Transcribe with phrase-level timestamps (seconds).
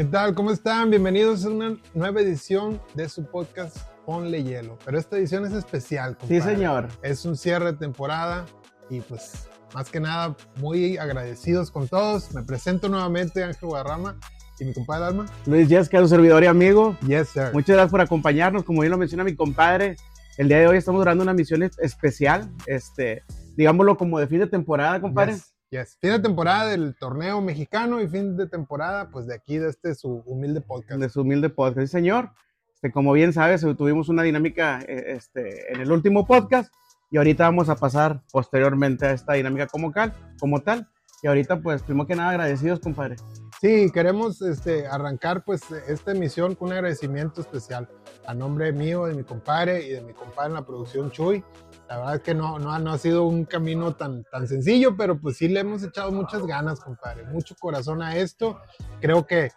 [0.00, 0.34] ¿Qué tal?
[0.34, 0.88] ¿Cómo están?
[0.88, 3.76] Bienvenidos a una nueva edición de su podcast
[4.06, 4.78] Ponle Hielo.
[4.82, 6.16] Pero esta edición es especial.
[6.16, 6.40] Compadre.
[6.40, 6.88] Sí, señor.
[7.02, 8.46] Es un cierre de temporada
[8.88, 12.32] y pues más que nada muy agradecidos con todos.
[12.34, 14.18] Me presento nuevamente Ángel Guadarrama
[14.58, 15.26] y mi compadre Alma.
[15.44, 16.96] Luis Yes, que es un servidor y amigo.
[17.06, 17.50] Yes, sir.
[17.52, 18.64] Muchas gracias por acompañarnos.
[18.64, 19.96] Como bien lo menciona mi compadre,
[20.38, 23.22] el día de hoy estamos durando una misión especial, este,
[23.54, 25.34] digámoslo como de fin de temporada, compadre.
[25.34, 25.52] Yes.
[25.70, 29.94] Fin de temporada del torneo mexicano y fin de temporada, pues de aquí, de este
[29.94, 31.00] su humilde podcast.
[31.00, 32.32] De su humilde podcast, sí, señor.
[32.74, 36.74] Este, como bien sabes, tuvimos una dinámica eh, este, en el último podcast
[37.08, 40.88] y ahorita vamos a pasar posteriormente a esta dinámica como, cal, como tal.
[41.22, 43.14] Y ahorita, pues, primero que nada, agradecidos, compadre.
[43.60, 47.88] Sí, queremos este, arrancar pues esta emisión con un agradecimiento especial
[48.26, 51.44] a nombre mío, de mi compadre y de mi compadre en la producción Chuy.
[51.90, 55.18] La verdad es que no, no, no ha sido un camino tan, tan sencillo, pero
[55.18, 58.60] pues sí le hemos echado muchas ganas, compadre, mucho corazón a esto.
[59.00, 59.50] Creo que,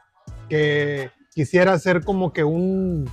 [0.50, 3.08] que quisiera hacer como que un,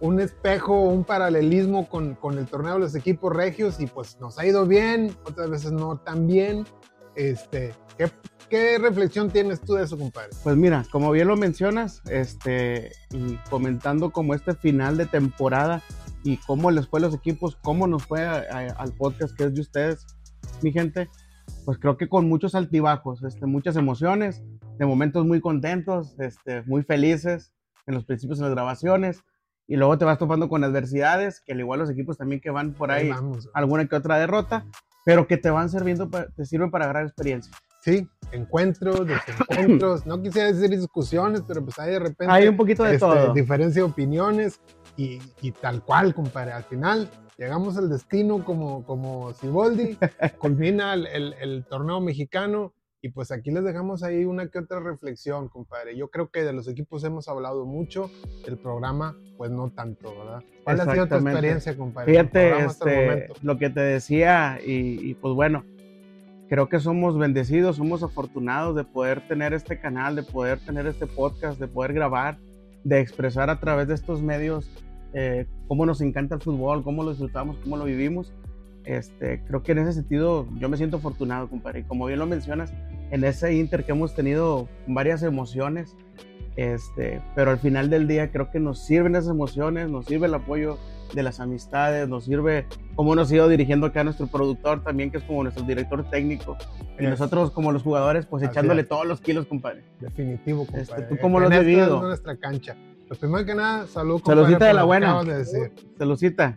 [0.00, 4.40] un espejo, un paralelismo con, con el torneo de los equipos regios y pues nos
[4.40, 6.66] ha ido bien, otras veces no tan bien.
[7.14, 8.10] Este, ¿qué,
[8.52, 10.30] ¿Qué reflexión tienes tú de eso, compadre?
[10.42, 15.80] Pues mira, como bien lo mencionas, este, y comentando como este final de temporada
[16.24, 19.60] y cómo les fue a los equipos, cómo nos fue al podcast que es de
[19.60, 20.06] ustedes,
[20.62, 21.08] mi gente,
[21.64, 24.42] pues creo que con muchos altibajos, este, muchas emociones,
[24.78, 27.52] de momentos muy contentos, este, muy felices
[27.86, 29.22] en los principios de las grabaciones,
[29.66, 32.74] y luego te vas topando con adversidades, que al igual los equipos también que van
[32.74, 33.10] por ahí,
[33.54, 34.66] alguna que otra derrota,
[35.04, 37.52] pero que te van sirviendo, te sirven para agarrar experiencia.
[37.82, 42.32] Sí, encuentros, desencuentros, no quisiera decir discusiones, pero pues hay de repente...
[42.32, 43.34] Hay un poquito de este, todo.
[43.34, 44.60] Diferencia de opiniones
[44.96, 45.18] y,
[45.60, 46.52] tal cual, compadre.
[46.52, 49.98] Al final llegamos al destino como, como Siboldi,
[50.38, 52.72] culmina el, torneo mexicano
[53.04, 55.96] y pues aquí les dejamos ahí una que otra reflexión, compadre.
[55.96, 58.12] Yo creo que de los equipos hemos hablado mucho,
[58.46, 60.44] el programa pues no tanto, ¿verdad?
[60.62, 62.12] ¿Cuál ha sido tu experiencia, compadre?
[62.12, 65.64] Fíjate, este, lo que te decía y pues bueno
[66.52, 71.06] creo que somos bendecidos, somos afortunados de poder tener este canal, de poder tener este
[71.06, 72.36] podcast, de poder grabar,
[72.84, 74.70] de expresar a través de estos medios
[75.14, 78.34] eh, cómo nos encanta el fútbol, cómo lo disfrutamos, cómo lo vivimos.
[78.84, 81.80] Este, creo que en ese sentido yo me siento afortunado, compadre.
[81.80, 82.70] Y como bien lo mencionas,
[83.10, 85.96] en ese inter que hemos tenido varias emociones,
[86.56, 90.34] este, pero al final del día creo que nos sirven esas emociones, nos sirve el
[90.34, 90.78] apoyo
[91.14, 95.18] de las amistades, nos sirve cómo nos ha ido dirigiendo acá nuestro productor también, que
[95.18, 96.56] es como nuestro director técnico,
[96.98, 99.82] y nosotros como los jugadores, pues echándole todos los kilos, compadre.
[100.00, 100.82] Definitivo, compadre.
[100.82, 102.00] Este, ¿Tú cómo lo has vivido?
[102.00, 102.76] En nuestra cancha.
[103.08, 104.42] Pues primero que nada, salud, compadre.
[104.42, 105.24] Saludcita de la buena.
[105.24, 105.72] De decir.
[105.98, 106.56] Saludcita.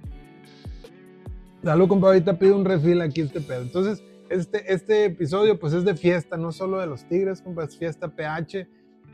[1.63, 3.61] Salud, compadre, ahorita pido un refil aquí este pedo.
[3.61, 7.77] Entonces, este, este episodio pues es de fiesta, no solo de los Tigres, compadre, es
[7.77, 8.67] fiesta PH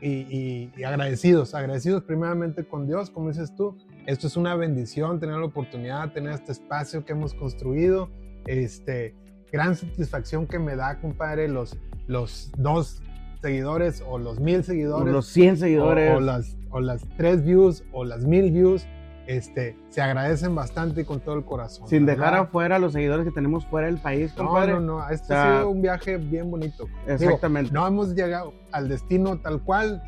[0.08, 3.76] y, y agradecidos, agradecidos primeramente con Dios, como dices tú,
[4.06, 8.10] esto es una bendición, tener la oportunidad tener este espacio que hemos construido.
[8.46, 9.14] Este,
[9.52, 13.00] gran satisfacción que me da, compadre, los, los dos
[13.40, 15.08] seguidores o los mil seguidores.
[15.08, 16.16] O los 100 seguidores.
[16.16, 18.86] O, las, o las tres views o las mil views.
[19.26, 21.88] Este, se agradecen bastante con todo el corazón.
[21.88, 24.72] Sin dejar afuera los seguidores que tenemos fuera del país, compadre.
[24.72, 25.08] No, no, no.
[25.08, 26.88] Este ha sido un viaje bien bonito.
[27.06, 27.72] Exactamente.
[27.72, 30.02] no hemos llegado al destino tal cual.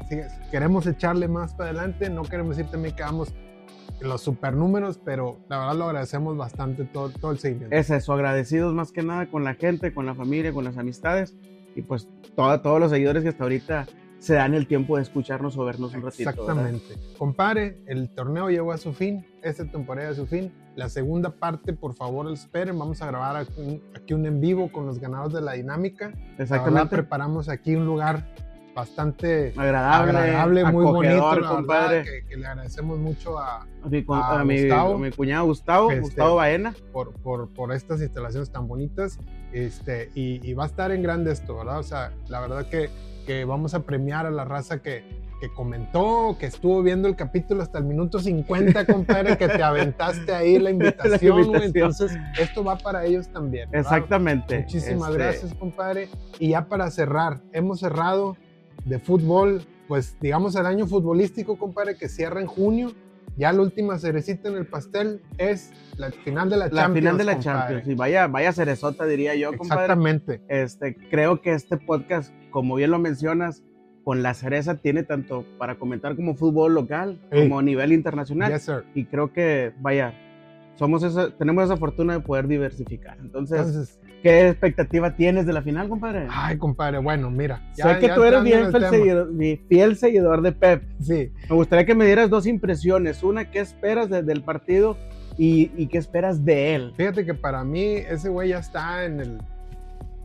[0.50, 2.10] queremos echarle más para adelante.
[2.10, 3.34] No queremos decir también que vamos
[4.00, 7.74] los super números, pero la verdad lo agradecemos bastante todo, todo el seguimiento.
[7.74, 11.34] Es eso, agradecidos más que nada con la gente, con la familia, con las amistades
[11.74, 13.86] y pues todos los seguidores que hasta ahorita
[14.24, 16.30] se dan el tiempo de escucharnos o vernos un ratito.
[16.30, 16.96] Exactamente.
[17.18, 20.50] Compare, el torneo llegó a su fin, esta temporada a su fin.
[20.76, 22.78] La segunda parte, por favor, esperen.
[22.78, 26.10] Vamos a grabar aquí un en vivo con los ganadores de la dinámica.
[26.38, 26.96] Exactamente.
[26.96, 28.24] preparamos aquí un lugar
[28.74, 32.24] bastante agradable, muy bonito, compadre.
[32.26, 36.74] que, le agradecemos mucho a, a, mi, Gustavo, mi, cuñado Gustavo, este, Gustavo Baena.
[36.92, 39.18] Por, por, por, estas instalaciones tan bonitas.
[39.52, 41.78] Este, y, va a estar en grande esto, ¿verdad?
[41.78, 42.88] O sea, la verdad que,
[43.24, 45.04] que vamos a premiar a la raza que,
[45.40, 50.32] que comentó, que estuvo viendo el capítulo hasta el minuto 50, compadre, que te aventaste
[50.32, 53.68] ahí la invitación, Entonces, esto va para ellos también.
[53.72, 54.60] Exactamente.
[54.60, 56.08] Muchísimas este gracias, compadre.
[56.38, 58.36] Y ya para cerrar, hemos cerrado
[58.84, 62.92] de fútbol, pues digamos el año futbolístico, compadre, que cierra en junio.
[63.36, 66.88] Ya la última cerecita en el pastel es la final de la, Champions.
[66.88, 69.82] La final de la Champions, y vaya, vaya cerezota, diría yo, compadre.
[69.82, 70.40] Exactamente.
[70.48, 73.64] Este, creo que este podcast, como bien lo mencionas,
[74.04, 78.52] con la cereza tiene tanto para comentar como fútbol local, como a nivel internacional.
[78.52, 78.84] Yes, sir.
[78.94, 80.14] Y creo que, vaya,
[80.76, 83.18] somos esa, tenemos esa fortuna de poder diversificar.
[83.18, 86.28] Entonces, ¿qué expectativa tienes de la final, compadre?
[86.30, 87.60] Ay, compadre, bueno, mira.
[87.72, 89.32] sé que tú eres bien fiel seguidor,
[89.68, 90.84] fiel seguidor de Pep.
[91.00, 91.32] Sí.
[91.50, 93.24] Me gustaría que me dieras dos impresiones.
[93.24, 94.96] Una, ¿qué esperas del partido?
[95.36, 96.94] Y, qué esperas de él.
[96.96, 99.38] Fíjate que para mí ese güey ya está en el,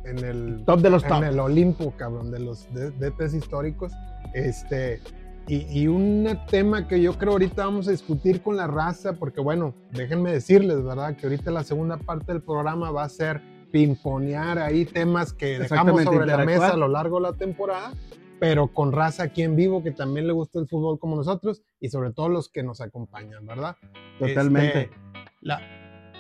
[0.10, 3.92] en el top de los en el Olimpo, cabrón, de los DTs históricos.
[4.34, 5.02] Este,
[5.48, 9.74] y, un tema que yo creo ahorita vamos a discutir con la raza, porque bueno,
[9.92, 11.16] déjenme decirles, ¿verdad?
[11.16, 13.42] Que ahorita la segunda parte del programa va a ser
[13.72, 17.94] pimponear ahí temas que dejamos sobre la mesa a lo largo de la temporada,
[18.40, 21.90] pero con raza aquí en vivo que también le gusta el fútbol como nosotros y
[21.90, 23.76] sobre todo los que nos acompañan, ¿verdad?
[24.20, 24.82] Totalmente.
[24.82, 24.96] Este,
[25.42, 25.62] la,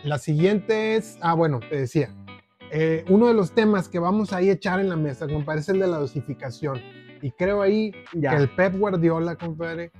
[0.03, 2.15] la, siguiente es, ah, bueno, te decía,
[2.71, 5.79] eh, uno de los temas que vamos a echar en la mesa, compadre, es el
[5.79, 6.79] de la dosificación.
[7.21, 9.91] Y creo ahí que el Pep Guardiola, compadre,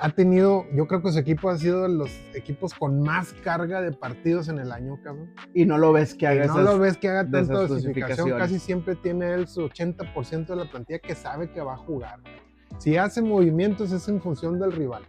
[0.00, 3.82] ha tenido, yo creo que su equipo ha sido de los equipos con más carga
[3.82, 5.32] de partidos en el año, cabrón.
[5.54, 8.30] Y no lo ves que haga No lo ves que haga tanta dosificación.
[8.30, 12.18] Casi siempre tiene él su 80% de la plantilla que sabe que va a jugar.
[12.78, 15.02] Si hace movimientos es en función del rival.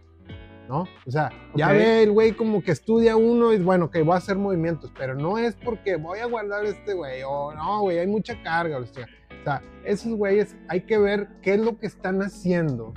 [0.72, 0.88] ¿No?
[1.06, 4.18] O sea, ya ve el güey como que estudia uno y bueno, que va a
[4.18, 8.06] hacer movimientos, pero no es porque voy a guardar este güey, o no, güey, hay
[8.06, 11.86] mucha carga, o sea, o sea, esos güeyes hay que ver qué es lo que
[11.86, 12.94] están haciendo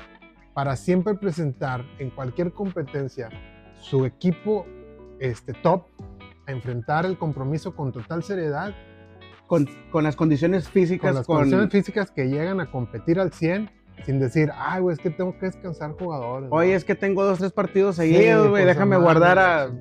[0.53, 3.29] para siempre presentar en cualquier competencia
[3.81, 4.65] su equipo
[5.19, 5.87] este, top
[6.47, 8.73] a enfrentar el compromiso con total seriedad.
[9.47, 11.09] Con, con las condiciones físicas.
[11.09, 13.69] Con las condiciones físicas que llegan a competir al 100
[14.03, 16.49] sin decir, ay, güey, es que tengo que descansar jugadores.
[16.51, 19.71] Oye, es que tengo dos, tres partidos seguidos, güey, pues, déjame guardar a...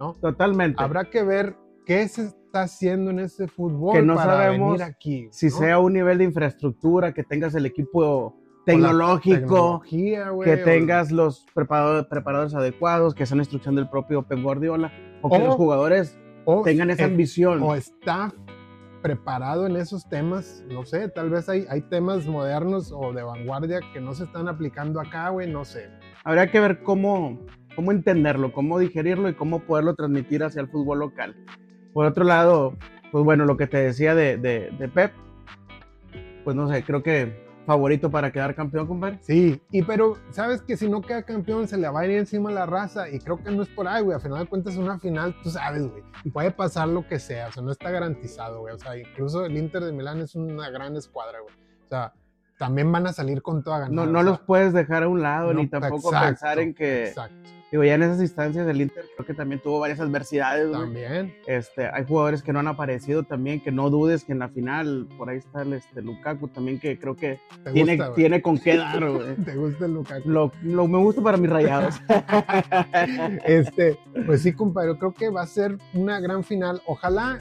[0.00, 0.14] ¿No?
[0.14, 0.82] Totalmente.
[0.82, 1.56] Habrá que ver
[1.86, 6.18] qué se está haciendo en ese fútbol que no sabemos aquí, si sea un nivel
[6.18, 9.82] de infraestructura, que tengas el equipo tecnológico,
[10.42, 14.92] que tengas los preparadores, adecuados, que sea una instrucción del propio Pep Guardiola,
[15.22, 16.18] o, que los jugadores
[16.64, 17.62] tengan esa ambición.
[17.62, 18.32] O está
[19.04, 23.80] preparado en esos temas, no sé, tal vez hay, hay temas modernos o de vanguardia
[23.92, 25.90] que no se están aplicando acá, güey, no sé.
[26.24, 27.38] Habría que ver cómo,
[27.76, 31.36] cómo entenderlo, cómo digerirlo y cómo poderlo transmitir hacia el fútbol local.
[31.92, 32.78] Por otro lado,
[33.12, 35.12] pues bueno, lo que te decía de, de, Pep,
[36.42, 39.18] pues no sé, creo que favorito para quedar campeón, compadre.
[39.22, 42.50] Sí, y pero sabes que si no queda campeón se le va a ir encima
[42.50, 44.16] la raza y creo que no es por ahí, güey.
[44.16, 46.02] A final de cuentas, una final, tú sabes, güey,
[46.32, 48.74] puede pasar lo que sea, o sea, no está garantizado, güey.
[48.74, 51.54] O sea, incluso el Inter de Milán es una gran escuadra, güey.
[51.84, 52.12] O sea,
[52.58, 53.94] también van a salir con toda ganas.
[53.94, 57.08] No, no los puedes dejar a un lado ni tampoco pensar en que.
[57.08, 60.70] Exacto Digo, ya en esas instancias del Inter creo que también tuvo varias adversidades.
[60.70, 61.34] También.
[61.44, 65.08] Este, hay jugadores que no han aparecido también, que no dudes que en la final,
[65.18, 67.40] por ahí está el este, Lukaku también, que creo que
[67.72, 69.34] tiene, tiene con qué dar, güey.
[69.44, 70.28] ¿Te gusta el Lukaku?
[70.28, 71.96] Lo, lo, me gusta para mis rayados.
[73.44, 76.80] este, pues sí, compadre, creo que va a ser una gran final.
[76.86, 77.40] Ojalá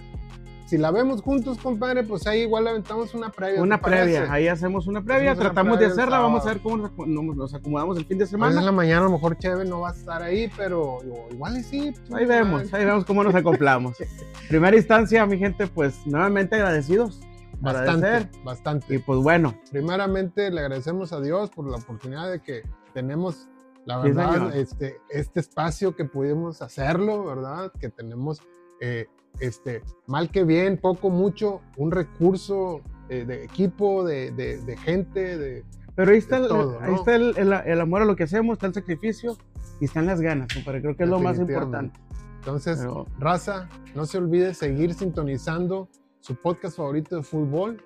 [0.65, 3.61] si la vemos juntos, compadre, pues ahí igual aventamos una previa.
[3.61, 7.97] Una previa, ahí hacemos una previa, tratamos de hacerla, vamos a ver cómo nos, acomodamos
[7.97, 8.59] el fin de semana.
[8.59, 10.99] en la mañana a lo mejor Cheve no va a estar ahí, pero
[11.31, 11.93] igual sí.
[12.07, 13.97] Pues, ahí vemos, ahí vemos cómo nos acoplamos.
[14.49, 17.19] Primera instancia, mi gente, pues nuevamente agradecidos.
[17.59, 18.95] Bastante, bastante.
[18.95, 19.53] Y pues bueno.
[19.71, 22.63] Primeramente le agradecemos a Dios por la oportunidad de que
[22.93, 23.47] tenemos,
[23.85, 27.71] la verdad, este, este espacio que pudimos hacerlo, ¿verdad?
[27.79, 28.41] Que tenemos
[28.81, 29.07] eh,
[29.39, 35.63] este, mal que bien, poco, mucho, un recurso eh, de equipo, de, de, gente, de...
[35.95, 38.73] Pero ahí está, el, ahí está el, el, amor a lo que hacemos, está el
[38.73, 39.37] sacrificio
[39.79, 40.81] y están las ganas, compadre.
[40.81, 41.99] Creo que es lo más importante.
[42.39, 42.79] Entonces,
[43.19, 45.87] raza, no se olvide seguir sintonizando
[46.19, 47.83] su podcast favorito de fútbol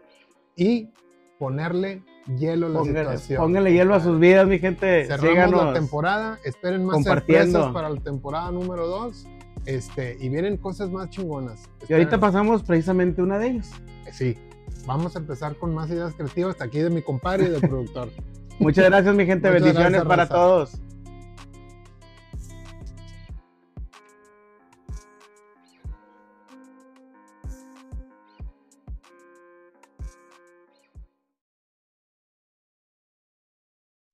[0.55, 0.89] y
[1.37, 2.03] ponerle
[2.37, 3.41] hielo a la situación.
[3.41, 5.05] Pónganle hielo a sus vidas, mi gente.
[5.05, 6.39] Cerramos la temporada.
[6.43, 9.27] Esperen más sorpresas para la temporada número 2.
[9.67, 11.69] Este, y vienen cosas más chingonas.
[11.89, 13.71] Y ahorita pasamos precisamente una de ellas.
[14.13, 14.37] Sí,
[14.85, 18.09] vamos a empezar con más ideas creativas hasta aquí de mi compadre y del productor.
[18.59, 19.49] Muchas gracias, mi gente.
[19.49, 20.79] Bendiciones para todos.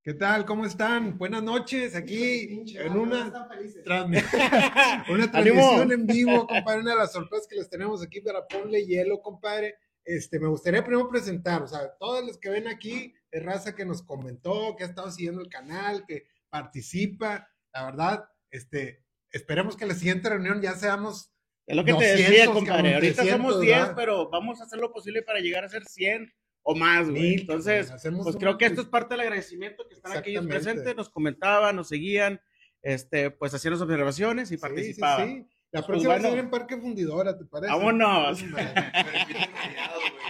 [0.03, 0.45] ¿Qué tal?
[0.45, 1.17] ¿Cómo están?
[1.17, 1.95] Buenas noches.
[1.95, 3.47] Aquí en una,
[5.09, 6.81] una transmisión en vivo, compadre.
[6.81, 9.77] Una de las sorpresas que les tenemos aquí para Ponle Hielo, compadre.
[10.03, 13.85] Este, me gustaría primero presentar, o sea, todos los que ven aquí, de raza que
[13.85, 17.47] nos comentó, que ha estado siguiendo el canal, que participa.
[17.71, 21.31] La verdad, este, esperemos que la siguiente reunión ya seamos.
[21.65, 22.95] Es lo que te decía, compadre.
[22.95, 26.29] Ahorita somos 10, pero vamos a hacer lo posible para llegar a ser 100
[26.63, 27.41] o más, güey.
[27.41, 27.93] Entonces,
[28.23, 31.75] pues creo que esto es parte del agradecimiento que están aquí ellos presentes, nos comentaban,
[31.75, 32.41] nos seguían,
[32.81, 35.47] este, pues hacían las observaciones y participaban.
[35.71, 37.73] La pues próxima va a ser en Parque Fundidora, ¿te parece?
[37.73, 38.37] Vámonos.
[38.37, 40.21] Se repiten rayados, güey.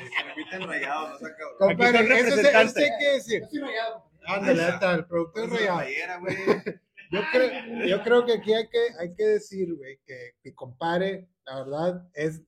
[0.50, 1.44] Se rayados, no saca.
[1.60, 2.48] Compadre, eso sí
[2.82, 3.42] hay que decir.
[3.42, 4.10] Yo soy rayado.
[4.26, 5.82] Ándale, está, el productor rayado.
[7.12, 11.28] Yo creo, yo creo que aquí hay que, hay que decir, güey, que mi compadre,
[11.46, 12.42] la verdad, es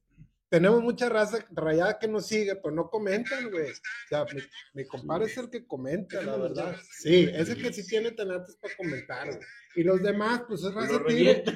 [0.55, 3.71] tenemos mucha raza rayada que nos sigue, pero no comentan, güey.
[3.71, 4.39] O sea, mi,
[4.73, 6.77] mi, compadre es el que comenta, la verdad.
[6.93, 9.39] Sí, es el que sí tiene talentos para comentar, güey.
[9.75, 11.43] Y los demás, pues es raza tigre.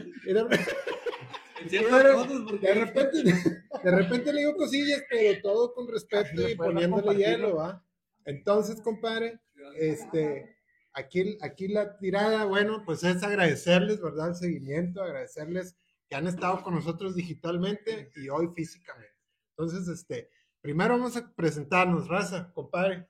[1.70, 7.86] De repente, de repente le digo cosillas, pero todo con respeto y poniéndole hielo, ¿va?
[8.26, 9.40] Entonces, compadre,
[9.78, 10.58] este,
[10.94, 14.30] aquí, aquí la tirada, bueno, pues es agradecerles, ¿verdad?
[14.30, 15.76] El seguimiento, agradecerles
[16.10, 19.14] que han estado con nosotros digitalmente y hoy físicamente.
[19.56, 20.30] Entonces, este,
[20.62, 23.08] primero vamos a presentarnos, raza, compadre,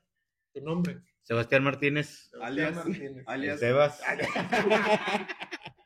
[0.52, 1.00] tu nombre.
[1.22, 2.30] Sebastián Martínez.
[2.42, 3.24] alias, Martínez.
[3.26, 4.00] alias Sebas.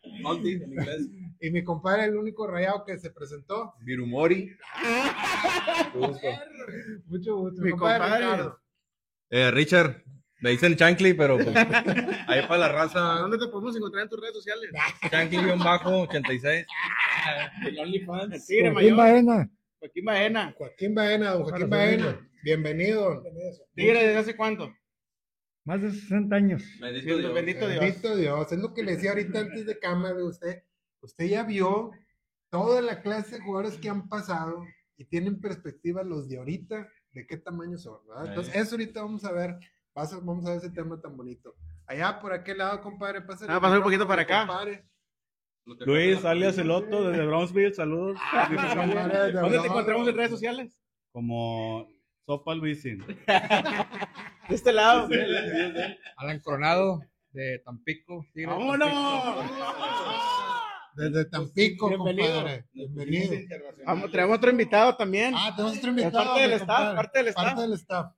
[0.02, 1.08] en inglés.
[1.40, 3.74] Y mi compadre, el único rayado que se presentó.
[3.80, 4.56] Virumori.
[7.06, 7.62] Mucho gusto.
[7.62, 8.50] Mi, compadre.
[9.30, 10.02] Eh, Richard.
[10.40, 11.48] Me dicen Chancli, pero pues,
[12.26, 13.00] ahí para la raza.
[13.20, 14.70] ¿Dónde te podemos encontrar en tus redes sociales?
[15.10, 16.66] Chancli-86.
[17.66, 18.46] El OnlyFans.
[18.72, 19.50] Joaquín Baena.
[19.78, 20.54] Joaquín Baena.
[20.56, 22.30] Joaquín Baena, don Joaquín Baena.
[22.42, 23.22] Bienvenido.
[23.74, 24.74] Tigre, ¿desde hace cuánto?
[25.64, 26.62] Más de 60 años.
[26.80, 27.34] Bendito Dios.
[27.34, 27.80] Bendito Dios.
[27.80, 28.52] Bendito Dios.
[28.52, 30.62] Es lo que le decía ahorita antes de cámara de usted.
[31.00, 31.92] Usted ya vio
[32.50, 34.64] toda la clase de jugadores que han pasado
[34.96, 38.28] y tienen perspectiva los de ahorita de qué tamaño son, ¿verdad?
[38.28, 39.58] Entonces, eso ahorita vamos a ver
[39.94, 41.54] vamos a ver ese tema tan bonito.
[41.86, 43.46] Allá por aquel lado, compadre, pasa.
[43.48, 44.48] Ah, pasar un poquito para acá.
[45.80, 48.18] Luis, alias Eloto, desde Brownsville, saludos.
[48.20, 48.48] Ah,
[49.32, 50.78] ¿Dónde te encontramos en redes sociales?
[51.12, 51.88] Como
[52.26, 53.04] Sopa Luisin.
[54.48, 55.08] De este lado.
[56.18, 57.00] Alan Coronado,
[57.30, 58.26] de Tampico.
[58.46, 58.90] ¡Vámonos!
[60.94, 62.66] Desde Tampico, compadre.
[62.72, 63.34] Bienvenido.
[63.86, 65.34] Vamos, tenemos otro invitado también.
[65.34, 66.24] Ah, tenemos otro invitado.
[66.24, 67.44] parte del staff, parte del staff.
[67.44, 68.12] Parte del staff.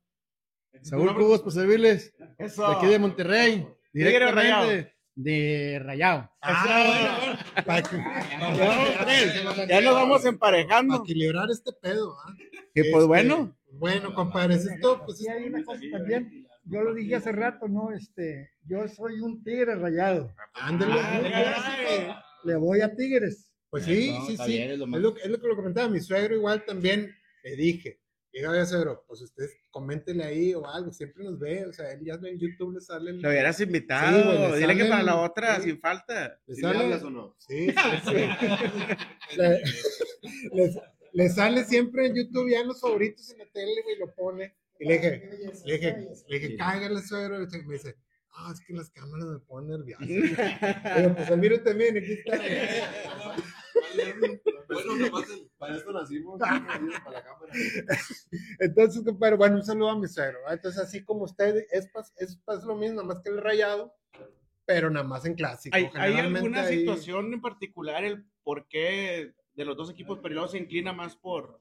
[0.83, 2.15] Saúl Cubos por servirles.
[2.39, 2.69] Eso.
[2.69, 3.67] De aquí de Monterrey.
[3.93, 6.31] Directamente de Rayado.
[6.43, 7.97] Ah, para que,
[9.69, 10.95] ya nos vamos emparejando.
[10.99, 12.17] Para equilibrar este pedo.
[12.21, 12.35] ¿ah?
[12.75, 13.57] Que pues Este, bueno.
[13.73, 15.21] Bueno, compadre, esto, pues.
[15.21, 17.93] Y hay una cosa también, yo lo dije hace rato, ¿no?
[17.93, 20.35] Este, yo soy un tigre rayado.
[20.55, 20.99] Ándale.
[21.01, 22.15] Ay.
[22.45, 23.51] Le voy a Tigres.
[23.71, 24.47] Pues sí, No, sí, sí.
[24.47, 25.89] bien, es es, lo lo, más- es lo que lo comentaba.
[25.89, 28.01] Mi suegro igual también le dije.
[28.37, 30.93] Diga, oye, suegro, pues ustedes coméntenle ahí o algo.
[30.93, 31.65] Siempre nos ve.
[31.65, 33.11] O sea, él ya en YouTube le sale.
[33.13, 34.31] el- Lo hubieras invitado.
[34.33, 35.63] Sí, güey, Dile que para la otra, sí.
[35.71, 36.39] sin falta.
[36.47, 37.35] le ¿Sí sale- le hablas o no?
[37.39, 37.75] Sí, sí,
[38.05, 38.13] sí.
[39.39, 39.63] le,
[40.53, 44.15] le- le sale siempre en YouTube ya en los favoritos en la tele, güey, lo
[44.15, 44.55] pone.
[44.79, 45.31] Y le dije,
[45.65, 47.43] le dije, le dije, cágale, suegro.
[47.43, 47.97] Y me dice,
[48.35, 50.05] ah, es que las cámaras me ponen nervioso.
[50.95, 52.39] Pero pues el miro también, aquí está.
[54.69, 56.39] Bueno, nomás el- para esto nacimos.
[56.39, 57.53] Para la cámara.
[58.61, 60.39] Entonces, compadre, bueno, un saludo a mi suegro.
[60.47, 60.53] ¿va?
[60.55, 63.95] Entonces, así como usted, es, pas- es, pas- lo mismo, nada más que el rayado,
[64.65, 65.77] pero nada más en clásico.
[65.77, 70.53] ¿Hay, hay alguna ahí- situación en particular el por qué de los dos equipos peleados
[70.53, 71.61] se inclina más por,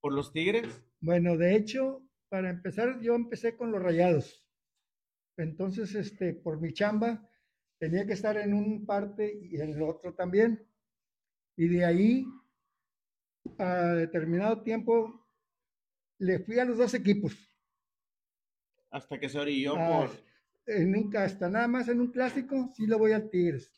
[0.00, 0.82] por los Tigres?
[1.00, 4.42] Bueno, de hecho, para empezar, yo empecé con los rayados.
[5.36, 7.28] Entonces, este, por mi chamba,
[7.78, 10.66] tenía que estar en un parte y en el otro también.
[11.56, 12.26] Y de ahí,
[13.58, 15.26] a determinado tiempo,
[16.18, 17.34] le fui a los dos equipos.
[18.90, 20.10] Hasta que se orilló Ah, por...
[20.74, 23.70] en un, hasta nada más en un clásico, sí le voy al Tigres.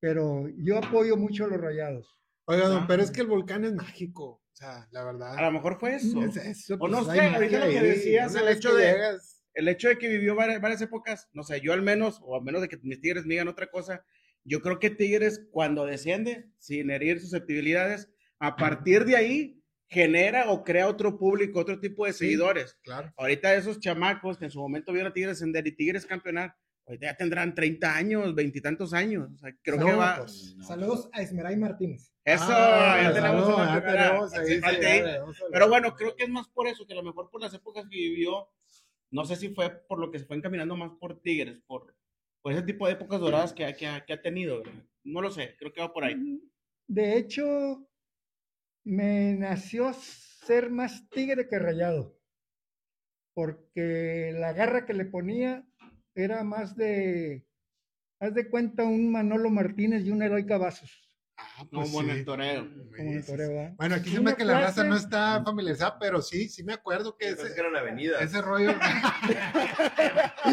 [0.00, 2.18] Pero yo apoyo mucho a los rayados.
[2.46, 2.86] Oiga, don, Ah.
[2.88, 4.24] pero es que el volcán es mágico.
[4.52, 5.36] O sea, la verdad.
[5.36, 6.22] A lo mejor fue eso.
[6.24, 9.68] Es eso, O no hay sé, ahorita lo que decías, el hecho de- llegas- el
[9.68, 12.62] hecho de que vivió varias, varias épocas, no sé, yo al menos, o al menos
[12.62, 14.04] de que mis Tigres me digan otra cosa,
[14.44, 20.64] yo creo que Tigres cuando desciende, sin herir susceptibilidades, a partir de ahí genera o
[20.64, 22.20] crea otro público, otro tipo de Sí.
[22.20, 22.78] seguidores.
[22.82, 23.12] Claro.
[23.16, 26.54] Ahorita esos chamacos que en su momento vieron a Tigres ascender y Tigres campeonar,
[26.86, 29.30] ahorita ya tendrán 30 años, veintitantos años.
[29.34, 30.16] O sea, creo No, que va...
[30.20, 32.12] pues, Saludos a Esmeray Martínez.
[32.24, 35.02] Eso, Ah, ya tenemos no, una ahí, sí, tenemos ahí.
[35.52, 37.84] Pero bueno, creo que es más por eso, que a lo mejor por las épocas
[37.90, 38.48] que vivió,
[39.10, 41.94] no sé si fue por lo que se fue encaminando más por Tigres, por,
[42.42, 44.62] por ese tipo de épocas doradas que, que, que ha tenido.
[45.04, 46.16] No lo sé, creo que va por ahí.
[46.88, 47.88] De hecho,
[48.84, 52.18] me nació ser más tigre que rayado,
[53.34, 55.66] porque la garra que le ponía
[56.14, 57.46] era más de,
[58.20, 62.18] haz de cuenta, un Manolo Martínez y un Eloy Cavazos, Ah, No, pues bueno, sí.
[62.18, 62.68] el toreo.
[62.96, 63.72] como el toreo, ¿verdad?
[63.76, 67.16] Bueno, aquí se me que la raza no está familiarizada, pero sí, sí me acuerdo
[67.16, 68.20] que ese, que avenida.
[68.20, 68.72] ese rollo.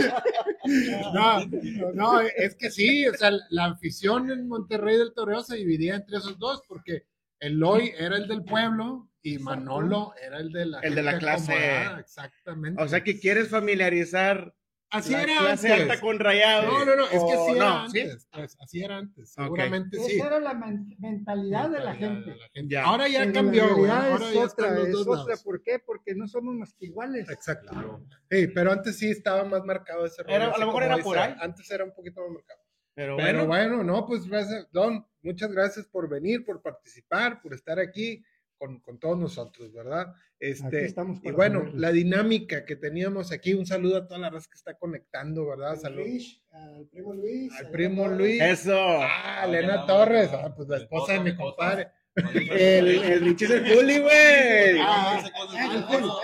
[1.13, 1.45] no,
[1.93, 6.17] no, es que sí, o sea, la afición en Monterrey del Toreo se dividía entre
[6.17, 7.05] esos dos, porque
[7.39, 11.53] Eloy era el del pueblo y Manolo era el de la, El de la clase.
[11.53, 12.81] acomodada, Exactamente.
[12.83, 14.53] O sea que quieres familiarizar
[14.91, 15.81] así la era clase antes.
[15.89, 16.71] alta con rayado.
[16.71, 17.99] No, no, no, es que o así era no, ¿sí?
[18.01, 18.27] antes.
[18.31, 19.33] pues, así era antes.
[19.33, 20.15] Seguramente sí.
[20.15, 22.29] Esa era la men- mentalidad de la Mentalidad gente.
[22.31, 22.73] de la gente.
[22.73, 22.83] Ya.
[22.85, 23.91] Ahora ya Pero cambió, la güey.
[23.91, 25.23] Ahora es ya otra, están los es dos otra.
[25.23, 25.43] lados.
[25.43, 25.79] ¿Por qué?
[25.79, 27.29] Porque no somos más que iguales.
[27.29, 28.01] Exacto.
[28.29, 31.17] Sí, pero antes sí estaba más marcado ese rollo, Era- a lo mejor era por
[31.17, 31.35] ahí.
[31.39, 32.59] Antes era un poquito más marcado.
[32.95, 37.53] Pero, Pero bueno, bueno, no, pues gracias, Don, muchas gracias por venir, por participar, por
[37.53, 38.21] estar aquí
[38.59, 40.13] con, con todos nosotros, ¿verdad?
[40.39, 44.29] Este, Aquí estamos y bueno, la dinámica que teníamos aquí, un saludo a toda la
[44.29, 45.71] raza que está conectando, ¿verdad?
[45.71, 46.43] Al Saludos.
[46.51, 47.53] Al primo Luis.
[47.57, 48.07] Al primo.
[48.07, 48.41] Luis.
[48.41, 48.77] eso.
[48.77, 51.87] Ah, Elena Torres, ah, pues la esposa de mi compadre.
[52.15, 54.79] El, el Rich es el bully, güey.
[54.81, 55.29] Ah, Eso,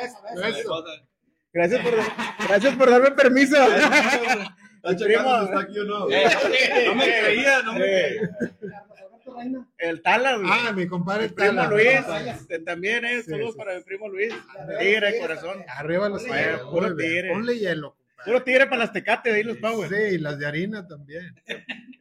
[0.03, 0.59] eso, eso.
[0.59, 0.85] eso.
[1.53, 1.93] Gracias por,
[2.49, 3.55] gracias por darme permiso.
[4.85, 5.99] ¿Está está aquí o no?
[5.99, 8.84] No me creía, no me Eh, creía.
[9.35, 9.69] Reina.
[9.77, 10.49] El Tala, güey.
[10.51, 11.69] Ah, mi compadre el primo Tala.
[11.69, 11.87] Luis.
[12.41, 13.21] este, También, eh.
[13.23, 13.57] Sí, Saludos sí.
[13.57, 14.33] para mi primo Luis.
[14.79, 15.63] Tigre corazón.
[15.67, 17.29] Arriba los tigres, puro tigre.
[17.31, 18.25] Ponle hielo, compadre.
[18.31, 19.89] Puro tigre para las tecates, de ahí los Power.
[19.89, 21.33] Sí, y las de harina también.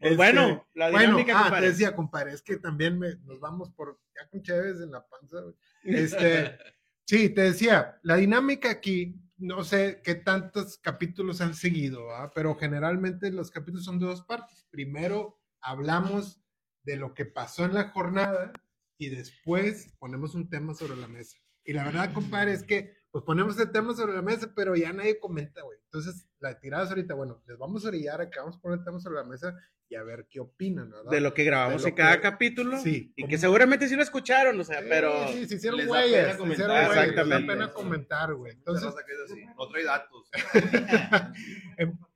[0.00, 1.66] Pues bueno, la bueno, dinámica, ah, compadre.
[1.66, 5.06] te decía, compadre, es que también me- nos vamos por, ya con Chévez en la
[5.06, 5.54] panza, güey.
[5.84, 6.58] Este,
[7.06, 12.30] sí, te decía, la dinámica aquí, no sé qué tantos capítulos han seguido, ¿verdad?
[12.34, 14.66] pero generalmente los capítulos son de dos partes.
[14.70, 16.42] Primero hablamos
[16.84, 18.52] de lo que pasó en la jornada
[18.98, 21.36] y después ponemos un tema sobre la mesa.
[21.64, 24.92] Y la verdad, compadre, es que pues ponemos el tema sobre la mesa, pero ya
[24.92, 25.78] nadie comenta, güey.
[25.84, 28.84] Entonces, la tirada es ahorita, bueno, les vamos a orillar acá, vamos a poner el
[28.84, 29.56] tema sobre la mesa
[29.88, 31.10] y a ver qué opinan, ¿verdad?
[31.10, 32.78] De lo que grabamos lo en cada que- capítulo.
[32.78, 33.12] Sí.
[33.16, 35.26] Y que seguramente sí lo escucharon, o sea, Sí, pero.
[35.26, 36.12] Sí, se hicieron les da güeyes.
[36.12, 36.68] pena se hicieron comentar.
[36.68, 37.52] güeyes, les da Exactamente.
[37.52, 38.52] pena comentar, güey.
[38.52, 38.94] Entonces,
[39.56, 40.30] No trae datos.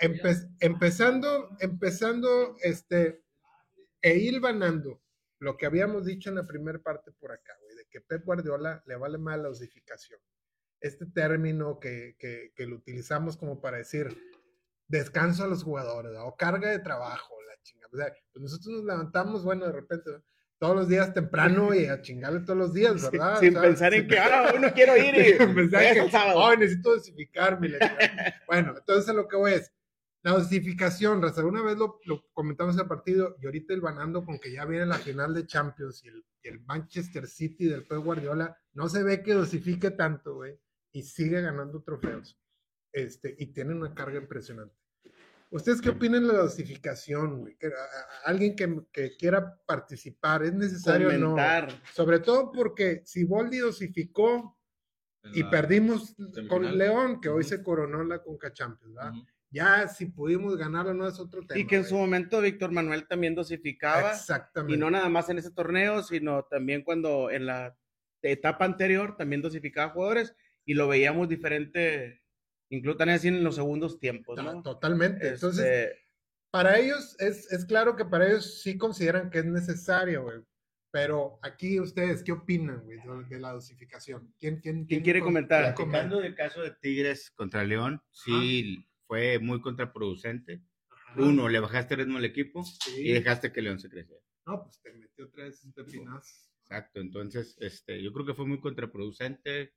[0.00, 3.22] em- empe- empezando, empezando, este,
[4.02, 5.00] e ir ganando
[5.38, 8.82] lo que habíamos dicho en la primera parte por acá, güey, de que Pep Guardiola
[8.86, 10.20] le vale más la osificación.
[10.80, 14.08] Este término que, que, que lo utilizamos como para decir
[14.88, 16.26] descanso a los jugadores, ¿no?
[16.26, 17.90] o carga de trabajo, la chingada.
[17.92, 20.22] O sea, pues nosotros nos levantamos, bueno, de repente, ¿no?
[20.58, 23.38] todos los días temprano y a chingarle todos los días, ¿verdad?
[23.40, 25.24] Sin O sea, pensar en sin que, ah, hoy no quiero ir y.
[25.38, 26.00] sin pensar que.
[26.12, 27.68] "Ay, necesito dosificarme.
[27.70, 28.42] la chingada".
[28.46, 29.72] bueno, entonces lo que voy es,
[30.22, 34.24] la dosificación, Raza, una vez lo, lo comentamos en el partido y ahorita el banando
[34.24, 37.86] con que ya viene la final de Champions y el, y el Manchester City del
[37.86, 40.58] Pep Guardiola, no se ve que dosifique tanto, güey,
[40.92, 42.38] y sigue ganando trofeos.
[42.92, 44.74] Este, y tiene una carga impresionante.
[45.50, 47.56] ¿Ustedes qué opinan de la dosificación, güey?
[48.24, 51.30] Alguien que, que quiera participar, ¿es necesario o no?
[51.30, 51.68] Comentar.
[51.92, 54.56] Sobre todo porque si Boldi dosificó
[55.32, 56.14] y perdimos
[56.48, 56.78] con.
[56.78, 57.48] León, que hoy Ujú.
[57.48, 59.12] se coronó la Conca Champions, ¿verdad?
[59.12, 59.26] Ujú.
[59.52, 61.58] Ya si pudimos ganar o no es otro tema.
[61.60, 64.12] Y que en su momento Víctor Manuel también dosificaba.
[64.12, 64.74] Exactamente.
[64.74, 67.76] Y no nada más en ese torneo, sino también cuando en la
[68.22, 70.34] etapa anterior también dosificaba jugadores
[70.64, 72.22] y lo veíamos diferente,
[72.70, 74.62] incluso también así en los segundos tiempos, ¿no?
[74.62, 75.30] Totalmente.
[75.30, 75.98] Entonces, Este,
[76.52, 80.38] para ellos, es, es claro que para ellos sí consideran que es necesario, güey.
[80.92, 84.34] Pero aquí ustedes, ¿qué opinan, güey, de, la dosificación?
[84.40, 85.62] ¿Quién, quién, ¿Quién quiere con- comentar?
[85.62, 85.98] quién comenta?
[86.08, 90.62] Platicando del caso de Tigres contra León, sí fue muy contraproducente.
[90.88, 91.20] Ajá.
[91.20, 93.08] Uno, le bajaste el ritmo al equipo Sí.
[93.08, 94.22] y dejaste que León se creciera.
[94.46, 96.48] No, pues te metió tres pepinas.
[96.60, 99.74] Exacto, entonces este, yo creo que fue muy contraproducente.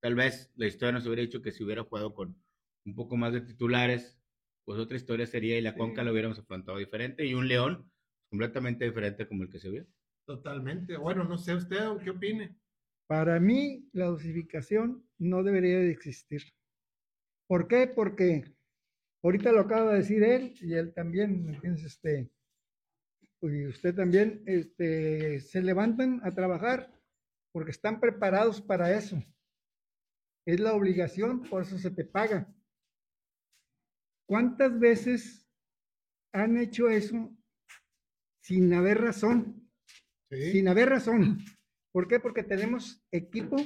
[0.00, 2.36] Tal vez la historia nos hubiera dicho que si hubiera jugado con
[2.84, 4.20] un poco más de titulares,
[4.64, 7.88] pues otra historia sería y la Conca lo hubiéramos afrontado diferente y un León
[8.30, 9.86] completamente diferente como el que se vio.
[10.26, 10.96] Totalmente.
[10.96, 12.58] Bueno, no sé usted, ¿qué opine?
[13.06, 16.42] Para mí, la dosificación no debería de existir.
[17.46, 17.86] ¿Por qué?
[17.86, 18.56] Porque
[19.22, 21.84] ahorita lo acaba de decir él y él también, ¿me entiendes?
[21.84, 22.30] Este,
[23.42, 26.92] y usted también, este, se levantan a trabajar
[27.52, 29.22] porque están preparados para eso.
[30.46, 32.52] Es la obligación, por eso se te paga.
[34.26, 35.48] ¿Cuántas veces
[36.32, 37.36] han hecho eso
[38.40, 39.58] sin haber razón?
[40.30, 40.52] Sí.
[40.52, 41.44] sin haber razón.
[41.92, 42.18] ¿Por qué?
[42.18, 43.56] Porque tenemos equipo,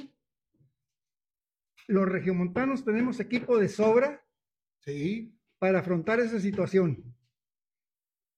[1.87, 4.27] los regiomontanos tenemos equipo de sobra
[4.87, 5.36] Sí.
[5.59, 7.15] Para afrontar esa situación.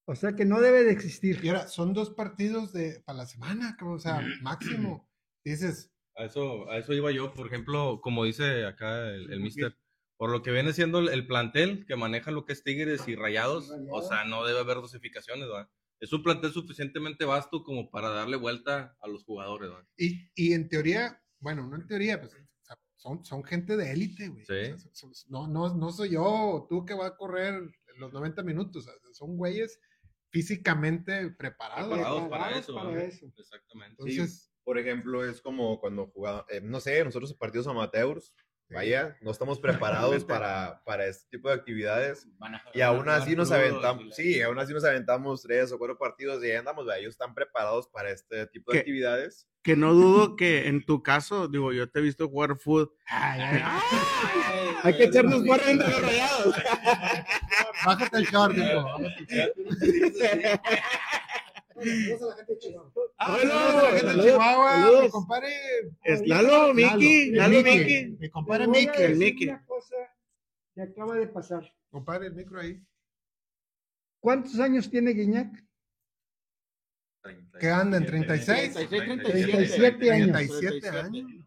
[0.08, 1.39] O sea que no debe de existir.
[1.43, 5.08] Y ahora, son dos partidos de para la semana, como, o sea, máximo.
[5.45, 9.77] Dices, A eso, a eso iba yo, por ejemplo, como dice acá el, el mister,
[10.17, 13.15] por lo que viene siendo el, el plantel que maneja lo que es Tigres y
[13.15, 15.69] Rayados, o sea, no debe haber dosificaciones, ¿verdad?
[16.01, 19.88] Es un plantel suficientemente vasto como para darle vuelta a los jugadores, ¿verdad?
[19.97, 22.36] y, y en teoría, bueno, no en teoría, pues
[22.99, 24.45] son, son gente de élite, güey.
[24.45, 24.71] Sí.
[24.73, 27.62] O sea, son- son- no, no, no soy yo o tú que va a correr
[27.97, 28.88] los 90 minutos.
[28.88, 29.79] o sea, son güeyes
[30.31, 31.88] físicamente preparados.
[31.88, 32.75] Preparados para Preparados eso.
[32.75, 33.25] para eso.
[33.38, 33.95] Exactamente.
[33.99, 38.35] Entonces, Por ejemplo, es como cuando jugaba, eh, no sé, nosotros en partidos amateurs,
[38.69, 42.27] vaya, no estamos preparados para, para este tipo de actividades.
[42.73, 46.51] Y aún así nos aventamos, sí, aún así nos aventamos tres o cuatro partidos y
[46.51, 48.79] ahí andamos, vaya, ellos están preparados para este tipo de ¿Qué?
[48.79, 49.47] actividades.
[49.62, 52.93] Que no dudo que en tu caso, digo, yo te he visto jugar fútbol.
[54.84, 56.55] Hay que echarnos fuera entre los rayados.
[57.86, 58.86] bájate el short, dijo.
[61.80, 62.92] Saludos a la gente de Chihuahua.
[63.18, 65.50] Saludos a la gente de Chihuahua, mi compadre.
[66.04, 67.78] Es Lalo, Miki, Lalo, Miki.
[67.80, 68.18] Miki.
[68.20, 69.02] Mi compadre Miki.
[69.02, 69.48] el Mickey.
[69.50, 69.96] Una cosa
[70.76, 71.74] que acaba de pasar.
[71.89, 72.82] Compadre, el micro ahí.
[74.20, 75.52] ¿Cuántos años tiene Guiñac?
[77.60, 78.74] ¿Qué anda en 36?
[78.89, 80.32] 37 años.
[80.32, 81.24] 37 años.
[81.24, 81.46] Cumpleaños.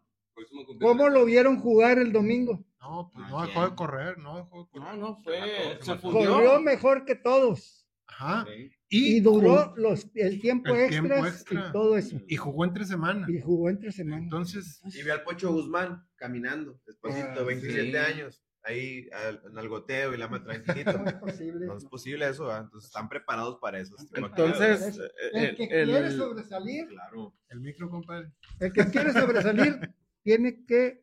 [0.81, 2.65] ¿Cómo lo vieron jugar el domingo?
[2.81, 4.89] No, pues no dejó de correr, no dejó de correr.
[4.89, 5.79] No, no, fue.
[5.81, 6.33] Se Se fundió.
[6.33, 7.82] Corrió mejor que todos.
[8.15, 8.47] Ajá.
[8.89, 11.67] Y, duró los, el tiempo el extras tiempo extra.
[11.69, 12.21] y todo eso.
[12.29, 13.27] Y jugó entre semana.
[13.29, 14.25] Y jugó entre semanas.
[14.25, 17.97] Entonces, Y ve al Pocho Guzmán caminando, despacito, Ah, 27 sí.
[17.97, 20.93] años, ahí al- en el goteo y la más tranquilito.
[21.03, 21.67] No es posible.
[21.67, 22.65] No es posible eso, ¿verdad?
[22.65, 23.97] Entonces están preparados para eso.
[23.99, 24.99] este Entonces, actividades.
[25.33, 27.35] El que el- quiere el- sobresalir, claro.
[27.49, 28.31] el micro, compadre.
[28.61, 29.81] el que quiere sobresalir,
[30.23, 31.03] tiene que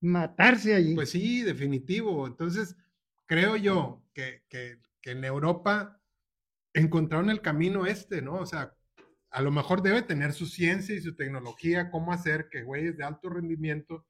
[0.00, 0.94] matarse allí.
[0.94, 2.26] Pues sí, definitivo.
[2.26, 2.76] Entonces,
[3.26, 6.00] creo yo que, que, que en Europa
[6.74, 8.34] encontraron el camino este, ¿no?
[8.34, 8.74] O sea,
[9.30, 13.04] a lo mejor debe tener su ciencia y su tecnología, cómo hacer que güeyes de
[13.04, 14.06] alto rendimiento,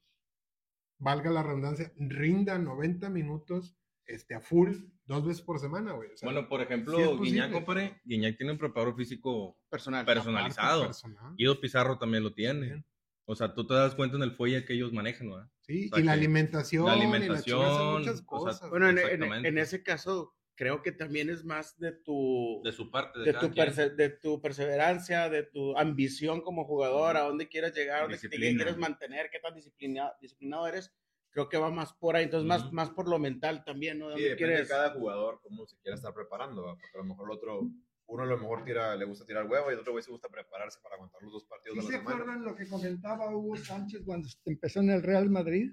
[0.98, 3.76] valga la redundancia, rindan 90 minutos
[4.06, 4.74] este, a full
[5.04, 6.10] dos veces por semana, güey.
[6.12, 7.18] O sea, Bueno, por ejemplo, sí.
[7.22, 10.04] Guiñac, compadre, Guiñac tiene un preparador físico personal.
[10.04, 10.86] personalizado.
[10.86, 11.34] personal.
[11.36, 12.66] Guido Pizarro también lo tiene.
[12.66, 12.86] Bien.
[13.26, 15.48] O sea, tú te das cuenta en el fuelle que ellos manejan, ¿verdad?
[15.60, 18.26] Sí, O sea, y la alimentación, la y la alimentación, chingada, son o muchas sea,
[18.26, 18.70] cosas.
[18.70, 22.60] Bueno, en, en- en ese caso, creo que también es más de tu.
[22.62, 27.16] De su parte, de, de tu, perse- de tu perseverancia, de tu ambición como jugador,
[27.16, 30.92] a dónde quieres llegar, a dónde te quieres mantener, qué tan disciplinado, disciplinado eres.
[31.30, 32.74] Creo que va más por ahí, entonces más, Ujú.
[32.74, 34.06] más por lo mental también, ¿no?
[34.08, 34.68] Sí, ¿Dónde depende quieres?
[34.68, 36.74] de cada jugador cómo se quiera estar preparando, ¿va?
[36.74, 37.60] porque a lo mejor el otro,
[38.06, 40.28] uno a lo mejor tira, le gusta tirar huevo y el otro güey se gusta
[40.28, 42.16] prepararse para aguantar los dos partidos ¿Sí de se la semana.
[42.22, 45.70] acuerdan lo que comentaba Hugo Sánchez cuando empezó en el Real Madrid?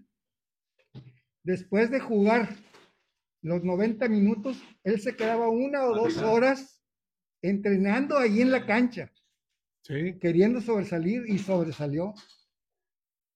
[1.43, 2.49] Después de jugar
[3.47, 6.83] los 90 minutos, él se quedaba una o dos horas
[7.41, 9.11] entrenando ahí en la cancha,
[9.81, 12.13] Sí, queriendo sobresalir y sobresalió.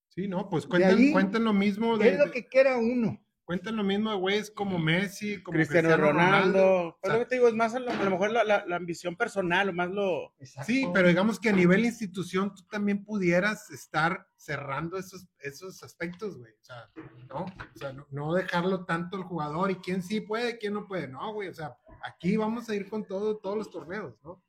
[0.08, 3.18] sí, no, pues De cuentan, ahí, cuentan lo mismo de, Es lo que quiera uno.
[3.44, 6.88] Cuentan lo mismo de güeyes como Messi, como Cristiano, Ronaldo.
[6.88, 8.44] O Pues sea, lo que te digo, es más a lo, a lo mejor la,
[8.44, 10.34] la- la ambición personal, o más lo.
[10.64, 16.38] sí, pero digamos que a nivel institución tú también pudieras estar cerrando esos, esos aspectos,
[16.38, 16.52] güey.
[16.52, 16.90] O sea,
[17.28, 17.44] ¿no?
[17.44, 21.08] O sea, no, no dejarlo tanto al jugador y quién sí puede, quién no puede.
[21.08, 24.42] No, güey, o sea, aquí vamos a ir con todo, todos los torneos, ¿no?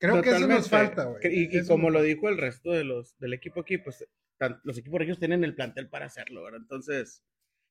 [0.00, 1.20] Creo que eso nos falta, güey.
[1.24, 5.00] Y, como lo dijo el resto de los del equipo aquí, pues tan- los equipos
[5.00, 6.60] ellos tienen el plantel para hacerlo, ¿verdad?
[6.62, 7.24] Entonces,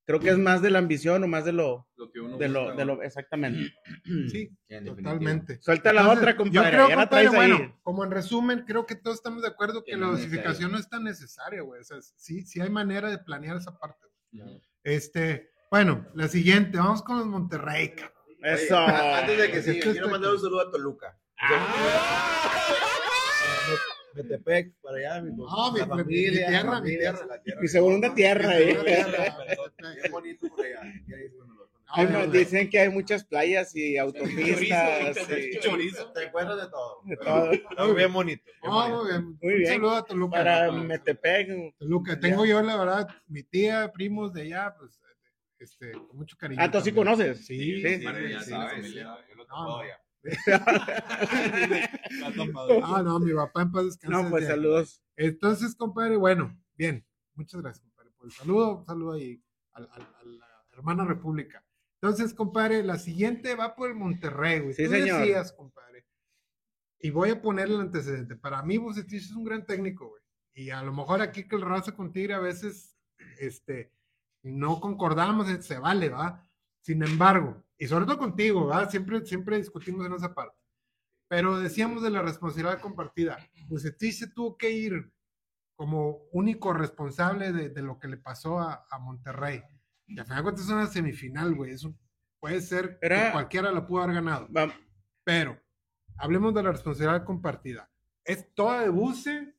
[0.07, 2.47] creo que es más de la ambición o más de lo, Lo que uno de
[2.47, 3.73] lo, de lo, exactamente.
[4.31, 4.49] Sí,
[4.85, 5.61] totalmente.
[5.61, 6.69] Suelta la Entonces, otra, Yo compadre.
[6.69, 7.51] creo, ya la compadre, traes ahí.
[7.51, 10.77] bueno, como en resumen, creo que todos estamos de acuerdo que Que la dosificación no
[10.79, 11.81] es tan necesaria, güey.
[11.81, 14.07] O sea, sí, sí hay manera de planear esa parte.
[14.83, 18.13] Este, bueno, la siguiente, vamos con los Monterrey, cabrón.
[18.43, 18.81] Eso.
[18.81, 21.19] Oye, antes de que siga, quiero mandar un saludo a Toluca.
[24.17, 27.25] Metepec, para allá, mi, Ah, mi- mi- familia, mi tierra, mi familia, tierra.
[27.27, 27.61] la tierra.
[27.61, 28.77] Mi segunda tierra, eh.
[28.77, 30.81] Bien bonito por allá.
[31.89, 35.17] Ahí Ay, dicen que hay muchas playas y autopistas.
[35.29, 35.51] y-
[36.13, 37.01] Te encuentras de todo.
[37.05, 37.51] De todo.
[37.77, 38.43] no, bien bonito.
[38.45, 38.97] bien Ah, bonito.
[39.03, 39.23] muy bien.
[39.41, 39.71] Muy Un bien.
[39.73, 40.37] saludo a Toluca.
[40.37, 40.71] Para.
[40.71, 41.77] Metepec.
[41.77, 42.19] Toluca.
[42.19, 44.99] Tengo yo, la verdad, mi tía, primos de allá, pues,
[45.59, 46.61] este, con mucho cariño.
[46.61, 47.45] Ah, ¿tú sí conoces?
[47.45, 47.81] Sí, Sí.
[47.81, 49.31] sí, sí, sabes, sí, familia, sí.
[52.83, 54.23] Ah, no, mi papá en paz descanse.
[54.23, 55.01] No, pues saludos.
[55.15, 57.05] Entonces, compadre, bueno, bien.
[57.35, 58.77] Muchas gracias, compadre, por el saludo.
[58.79, 59.41] Un saludo ahí
[59.73, 61.63] a, a- a la hermana República.
[62.01, 64.73] Entonces, compadre, la siguiente va por el Monterrey, güey.
[64.73, 65.19] Sí, Tú señor.
[65.19, 66.05] decías, compadre.
[66.99, 68.35] Y voy a ponerle el antecedente.
[68.35, 70.21] Para mí, Bucetich es un gran técnico, güey.
[70.53, 72.97] Y a lo mejor aquí que el raza con Tigre a veces,
[73.39, 73.91] este,
[74.43, 76.46] no concordamos, se vale, ¿va?
[76.87, 78.89] Sin embargo, y sobre todo contigo, ¿va?
[78.89, 80.55] Siempre, siempre discutimos en esa parte.
[81.27, 83.37] Pero decíamos de la responsabilidad compartida.
[83.67, 85.11] Bucetich se tuvo que ir
[85.75, 89.61] como único responsable de, de lo que le pasó a, a Monterrey.
[90.05, 91.73] Y al final cuentas es una semifinal, güey.
[91.73, 91.93] Eso
[92.39, 94.47] puede ser Era- que cualquiera lo pudo haber ganado.
[94.55, 94.73] Va-
[95.25, 95.59] Pero
[96.15, 97.91] hablemos de la responsabilidad compartida.
[98.23, 99.53] ¿Es toda de Buce?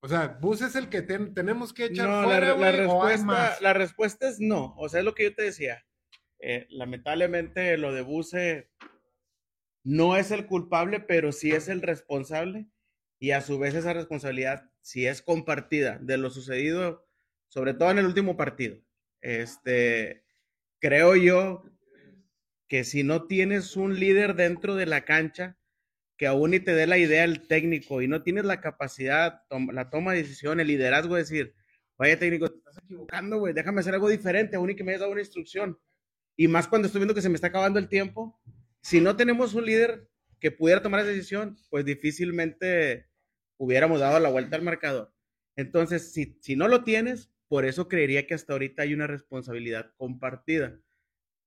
[0.00, 2.62] O sea, Buce es el que ten- tenemos que echar No, la, fuera, la güey,
[2.86, 3.60] o hay respuesta, más?
[3.60, 4.74] la respuesta es no.
[4.76, 5.84] O sea, es lo que yo te decía.
[6.38, 8.70] Eh, lamentablemente lo de Buse
[9.82, 12.66] no es el culpable, pero sí es el responsable
[13.18, 17.06] y a su vez esa responsabilidad sí es compartida de lo sucedido,
[17.48, 18.78] sobre todo en el último partido.
[19.20, 20.24] Este,
[20.80, 21.64] creo yo
[22.68, 25.56] que si no tienes un líder dentro de la cancha
[26.16, 29.42] que aún y te dé la idea el técnico y no tienes la capacidad,
[29.72, 31.54] la toma de decisión, el liderazgo, de decir,
[31.98, 35.00] vaya técnico, te estás equivocando, güey, déjame hacer algo diferente, aún y que me hayas
[35.00, 35.78] dado una instrucción.
[36.36, 38.40] Y más cuando estoy viendo que se me está acabando el tiempo,
[38.80, 40.08] si no tenemos un líder
[40.40, 43.08] que pudiera tomar esa decisión, pues difícilmente
[43.56, 45.14] hubiéramos dado la vuelta al marcador.
[45.56, 49.92] Entonces, si, si no lo tienes, por eso creería que hasta ahorita hay una responsabilidad
[49.96, 50.78] compartida.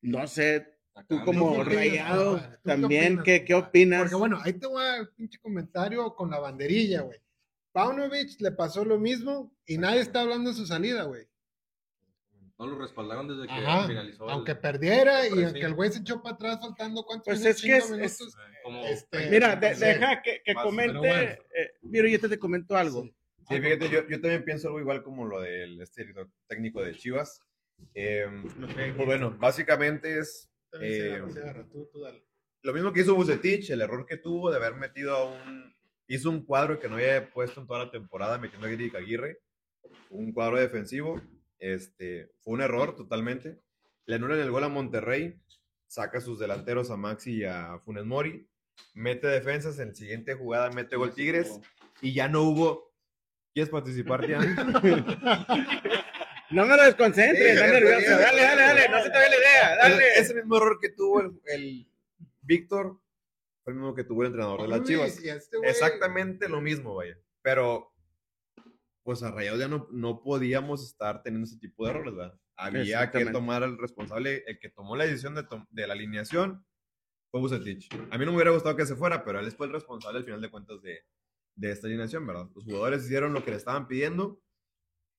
[0.01, 4.01] No sé, tú como rayado también, qué, qué, opinas?
[4.01, 7.19] Porque bueno, ahí te voy a un pinche comentario con la banderilla, güey.
[7.71, 11.27] Paunovic le pasó lo mismo y nadie está hablando de su salida, güey.
[12.59, 14.27] No lo respaldaron desde que Ajá, finalizó.
[14.29, 17.77] Aunque perdiera y aunque el güey se echó para atrás faltando cuántos pues es que
[17.77, 18.35] es, minutos.
[18.63, 20.97] Como, Este, mira, de- deja que, que Más, comente.
[20.97, 21.13] bueno.
[21.13, 23.03] eh, mira, yo te, te comento algo.
[23.47, 26.95] Sí, fíjate, yo, yo también pienso algo igual como lo del este director técnico de
[26.95, 27.39] Chivas.
[27.93, 28.27] Eh,
[28.95, 30.49] pues bueno, básicamente es
[30.81, 31.21] eh,
[32.63, 35.75] lo mismo que hizo Bucetich, el error que tuvo de haber metido a un...
[36.09, 39.39] Hizo un cuadro que no había puesto en toda la temporada metiendo a Aguirre,
[40.09, 41.21] un cuadro defensivo.
[41.59, 43.59] Este, fue un error totalmente.
[44.05, 45.39] Le anulan el gol a Monterrey,
[45.87, 48.47] saca sus delanteros a Maxi y a Funes Mori,
[48.93, 51.59] mete defensas, en la siguiente jugada mete gol Tigres
[52.01, 52.93] y ya no hubo...
[53.53, 54.55] ¿Quieres participar, Tian?
[56.49, 60.13] No me lo desconcentres, Sí, Dale, dale, dale, no se te ve la idea, dale.
[60.15, 61.87] Ese mismo error que tuvo el, el
[62.41, 63.01] Víctor
[63.63, 65.19] fue el mismo que tuvo el entrenador de las Chivas.
[65.19, 67.17] este Exactamente lo mismo, vaya.
[67.41, 67.91] Pero,
[69.07, 72.37] pues a Rayados ya no, no podíamos estar teniendo ese tipo de errores, ¿verdad?
[72.57, 76.65] Había que tomar el responsable, el que tomó la decisión de, de la alineación
[77.31, 77.87] fue Bucetich.
[78.11, 80.25] A mí no me hubiera gustado que se fuera, pero él fue el responsable al
[80.25, 80.99] final de cuentas de,
[81.55, 82.49] de esta alineación, ¿verdad?
[82.53, 84.41] Los jugadores hicieron lo que le estaban pidiendo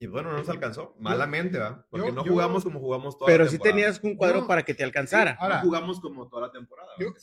[0.00, 0.94] y bueno, no nos alcanzó.
[1.00, 1.86] Malamente, ¿verdad?
[1.88, 3.74] Porque yo- no yo- jugamos como jugamos toda Pero la sí temporada.
[3.76, 4.46] tenías un cuadro No.
[4.46, 5.38] para que te alcanzara.
[5.40, 6.90] Ahora, no jugamos como toda la temporada.
[6.98, 7.14] Yo,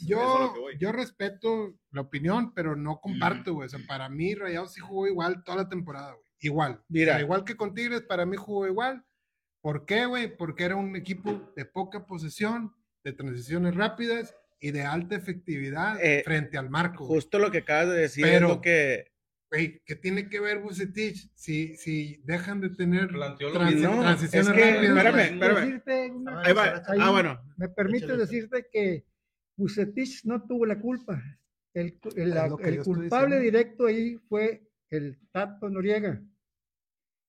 [0.80, 3.68] yo respeto la opinión, pero no comparto, güey.
[3.68, 6.25] O sea, para mí Rayados sí jugó igual toda la temporada, güey.
[6.40, 6.82] Igual.
[6.90, 7.14] Mira.
[7.14, 9.04] O sea, igual que con Tigres, para mí jugó igual.
[9.62, 10.36] ¿Por qué, güey?
[10.36, 16.22] Porque era un equipo de poca posesión, de transiciones rápidas y de alta efectividad Eh,
[16.24, 17.06] frente al marco.
[17.06, 19.12] Justo lo que acabas de decir Pero- es lo que.
[19.52, 23.12] Güey, ¿qué tiene que ver Bucetich si, si dejan de tener.
[23.14, 24.84] No, transiciones es que, rápidas?
[24.98, 25.56] espérame, espérame.
[25.66, 26.72] Decirte una Ahí va.
[26.80, 27.42] cosa, ahí Ah, bueno.
[27.58, 28.20] Me permite Échale.
[28.22, 29.06] decirte que
[29.56, 31.22] Bucetich no tuvo la culpa.
[31.74, 33.40] El, el- el culpable diciendo.
[33.40, 34.64] directo ahí fue
[34.96, 36.22] el Tato Noriega.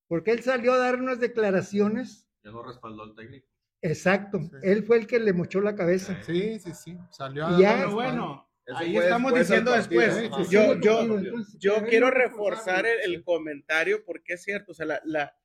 [0.08, 2.28] Porque él salió a dar unas declaraciones.
[2.44, 3.48] Ya no respaldó al técnico.
[3.82, 4.40] Exacto.
[4.40, 4.50] Sí.
[4.62, 6.16] Él fue el que le mochó la cabeza.
[6.22, 6.98] Sí, sí, sí.
[7.10, 10.24] Salió a ya- dar Pero bueno, Eso ahí estamos después diciendo partido, después.
[10.24, 10.30] ¿eh?
[10.38, 11.20] Sí, sí, yo, yo,
[11.58, 14.72] yo quiero reforzar el, el comentario porque es cierto.
[14.72, 15.36] O sea, la, la,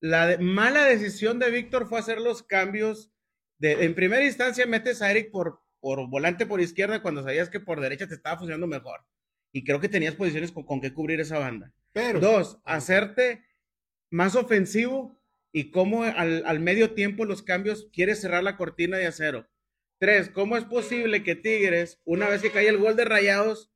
[0.00, 3.10] la de- mala decisión de Víctor fue hacer los cambios.
[3.58, 7.60] De, en primera instancia, metes a Eric por, por volante por izquierda cuando sabías que
[7.60, 9.04] por derecha te estaba funcionando mejor.
[9.52, 11.72] Y creo que tenías posiciones con, con que cubrir esa banda.
[11.92, 13.44] Pero, Dos, hacerte
[14.10, 15.20] más ofensivo
[15.52, 19.46] y cómo al, al medio tiempo los cambios quieres cerrar la cortina de acero.
[19.98, 23.70] Tres, ¿cómo es posible que Tigres, una vez que cae el gol de Rayados,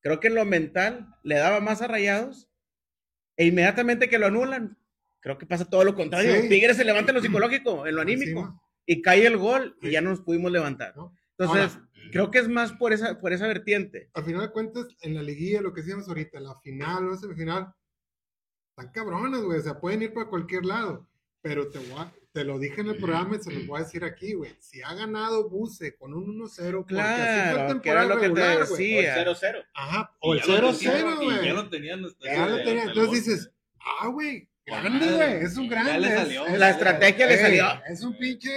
[0.00, 2.48] creo que en lo mental le daba más a Rayados
[3.36, 4.76] e inmediatamente que lo anulan,
[5.20, 6.42] creo que pasa todo lo contrario.
[6.42, 6.48] Sí.
[6.48, 8.62] Tigres se levanta en lo psicológico, en lo anímico, Encima.
[8.84, 10.94] y cae el gol y ya no nos pudimos levantar.
[10.96, 11.14] ¿no?
[11.38, 14.10] Entonces, Ahora, creo que es más por esa, por esa vertiente.
[14.14, 17.16] al final de cuentas, en la liguilla, lo que decíamos ahorita, la final o la
[17.16, 17.72] semifinal,
[18.76, 19.58] están cabronas, güey.
[19.58, 21.06] O sea, pueden ir para cualquier lado.
[21.42, 23.84] Pero te, voy a- te lo dije en el programa y se los voy a
[23.84, 24.54] decir aquí, güey.
[24.60, 28.14] Si ha ganado Buse con un 1-0, porque así fue Claro, que era temporada lo
[28.16, 28.92] que te regular, güey.
[28.92, 29.14] decía.
[29.24, 29.64] 0-0.
[29.72, 31.44] Ajá, o el Y ya lo 0-0, tenían, y güey.
[31.46, 32.00] Ya lo tenían.
[32.20, 32.82] Ya lo hasta tenía.
[32.82, 35.32] el Entonces dices, ah, güey, grande, güey.
[35.44, 35.98] Es un Ya grande.
[36.00, 36.46] le salió.
[36.46, 37.64] es- La estrategia le Ey, salió.
[37.88, 38.50] Es un pinche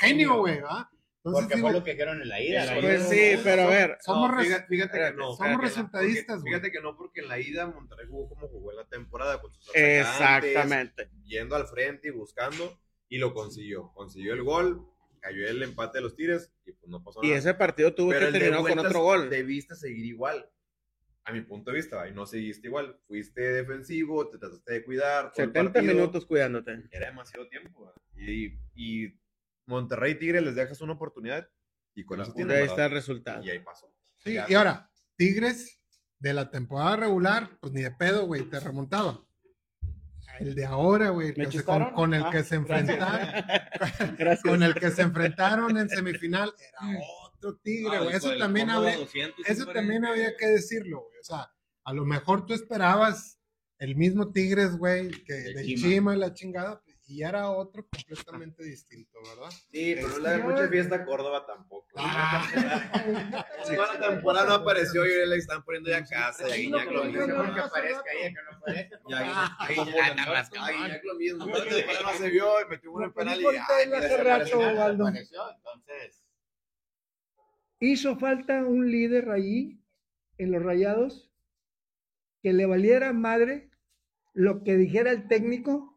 [0.00, 0.90] genio, güey, ¿va?
[1.24, 2.64] Entonces Porque digo, fue lo que dijeron en la ida.
[2.64, 3.96] la Pues ida- sí, pero a ver.
[4.00, 5.36] somos, No, fíjate, fíjate que no.
[5.36, 6.50] somos resultadistas, porque-.
[6.50, 9.52] Fíjate que no, porque en la ida Monterrey jugó como jugó en la temporada con
[9.54, 11.08] sus Exactamente.
[11.24, 12.76] yendo al frente y buscando,
[13.08, 13.92] y lo consiguió.
[13.94, 14.84] Consiguió el gol,
[15.20, 17.38] cayó el empate de los Tigres, y pues no pasó Y nada.
[17.38, 19.30] ese partido tuvo Pero que terminar con otro gol.
[19.30, 20.48] Debiste seguir igual.
[21.24, 22.98] A mi punto de vista, y no seguiste igual.
[23.06, 25.30] Fuiste defensivo, te trataste de cuidar.
[25.32, 25.94] todo el 70 partido.
[25.94, 26.82] minutos cuidándote.
[26.90, 27.92] Era demasiado tiempo.
[28.16, 28.28] güey.
[28.28, 29.21] Y, y
[29.66, 31.48] Monterrey Tigres les dejas una oportunidad
[31.94, 32.56] y con eso tienen.
[32.56, 33.42] Ahí está el resultado.
[33.44, 33.92] Y ahí pasó.
[34.18, 35.80] Sí, y ahora, Tigres
[36.18, 39.24] de la temporada regular, pues ni de pedo, güey, te remontaba.
[40.40, 43.44] El de ahora, güey, con, con el Ah, que se enfrentaron,
[44.18, 44.42] Gracias.
[44.42, 48.16] con el que se enfrentaron en semifinal, era otro tigre, Ah, güey.
[48.16, 51.18] Eso también había, 200, eso también había que decirlo, güey.
[51.20, 51.52] O sea,
[51.84, 53.38] a lo mejor tú esperabas
[53.78, 55.88] el mismo Tigres, güey, que De de Chima.
[55.88, 59.50] Chima la chingada, y era otro completamente distinto, ¿verdad?
[59.70, 61.86] Sí, pero no Este, le da mucha fiesta a Córdoba tampoco.
[61.96, 62.42] Ah,
[63.64, 66.56] Sí, toda la temporada no apareció y le están poniendo ya casa.
[66.56, 67.54] Y Guiñac lo mismo.
[67.54, 69.00] que aparezca ahí, que no aparezca.
[69.08, 69.56] Y a Guiñac-
[70.58, 71.46] Ah, lo mismo.
[71.46, 73.44] No se vio y metió un penal y
[75.50, 76.22] entonces.
[77.80, 79.80] Hizo falta un líder ahí
[80.38, 81.30] en los rayados
[82.42, 83.70] que le valiera madre
[84.34, 85.91] lo que dijera el técnico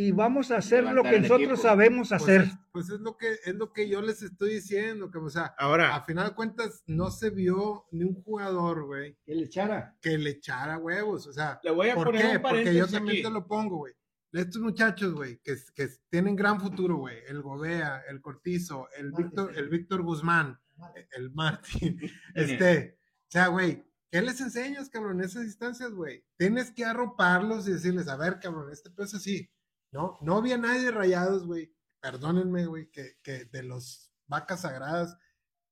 [0.00, 1.56] y vamos a hacer lo que nosotros equipo.
[1.56, 2.40] sabemos pues, hacer.
[2.42, 5.54] es, pues es lo que es lo que yo les estoy diciendo, que o sea,
[5.58, 9.96] Ahora, a final de cuentas no se vio ni un jugador, güey, Que le echara.
[10.00, 12.36] que le echara huevos, o sea, le voy a ¿Por poner qué?
[12.36, 13.22] un Porque yo también aquí.
[13.22, 13.92] te lo pongo, güey.
[14.30, 17.16] Estos muchachos, güey, que, que tienen gran futuro, güey.
[17.26, 19.26] El Gobea, el Cortizo, el Martín.
[19.26, 20.60] Víctor, el Víctor Guzmán,
[21.16, 21.98] el Martín.
[22.34, 26.24] Este, o sea, güey, ¿qué les enseñas, cabrón, en esas instancias, güey?
[26.36, 29.50] Tienes que arroparlos y decirles, a ver, cabrón, este peso así.
[29.90, 31.72] No, no había nadie de rayados, güey.
[32.00, 35.16] Perdónenme, güey, que, que de los vacas sagradas,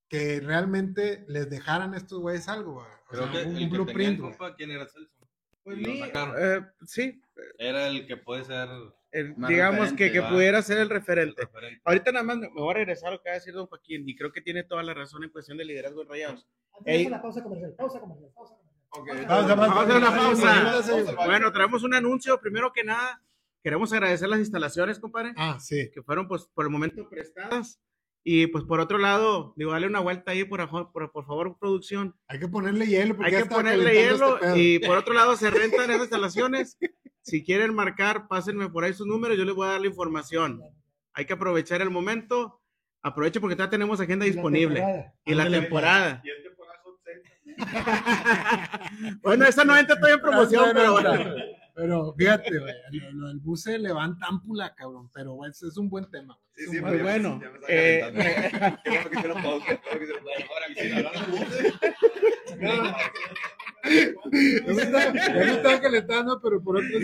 [0.09, 2.85] que realmente les dejaran a estos güeyes algo, güey.
[2.85, 3.69] O Creo sea, que un, el un que tenía el
[4.17, 5.27] blueprint, compa, ¿quién era Celso?
[5.63, 6.35] Pues sacaron.
[6.39, 7.21] eh, sí,
[7.57, 8.69] Era el que puede ser
[9.11, 11.41] el- digamos que, referente, que pudiera ser el el referente.
[11.85, 14.07] Ahorita nada más me voy a regresar a lo que va a decir don Joaquín
[14.07, 16.47] y creo que tiene toda la razón en cuestión de liderazgo en Rayados.
[16.85, 16.95] Ey.
[16.95, 19.27] Antes de la pausa comercial, pausa comercial, pausa comercial.
[19.27, 20.81] Pausa, Vamos a hacer una pausa.
[21.05, 21.25] pausa.
[21.25, 22.39] Bueno, traemos un anuncio.
[22.39, 23.21] Primero que nada,
[23.67, 25.89] queremos agradecer las instalaciones, compadre, Ah, sí.
[25.93, 27.81] que fueron pues por el momento prestadas.
[28.23, 32.15] Y pues por otro lado, digo, dale una vuelta ahí, por, por, por favor, producción.
[32.29, 33.13] Hay que ponerle hielo.
[33.17, 36.77] Porque Hay ya que ponerle hielo este y por otro lado se rentan esas instalaciones.
[37.21, 40.61] Si quieren marcar, pásenme por ahí sus números, yo les voy a dar la información.
[41.13, 42.61] Hay que aprovechar el momento.
[43.01, 44.79] Aproveche porque ya tenemos agenda Y la disponible.
[44.79, 45.13] temporada.
[45.25, 46.23] Y la temporada.
[46.23, 47.21] Y temporada son seis.
[49.21, 51.35] bueno, esa no entra todavía en promoción, No, no, pero no, bueno.
[51.77, 51.83] No.
[51.85, 55.09] Pero fíjate, güey, lo, lo del buce levanta ámpula, cabrón.
[55.13, 56.39] Pero güey, ese es un buen tema.
[56.55, 58.79] Sí, sí, me- bueno, ya me está eh, calentando.
[58.83, 60.45] Qué bueno que hicieron pausa, qué bueno que hicieron pausa.
[60.49, 60.89] Ahora que de
[64.73, 66.99] me estaba, me estaba calentando, pero por otro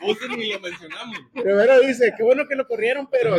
[0.00, 1.18] Busen ni lo mencionamos.
[1.32, 3.36] Primero dice, qué bueno que lo corrieron, pero...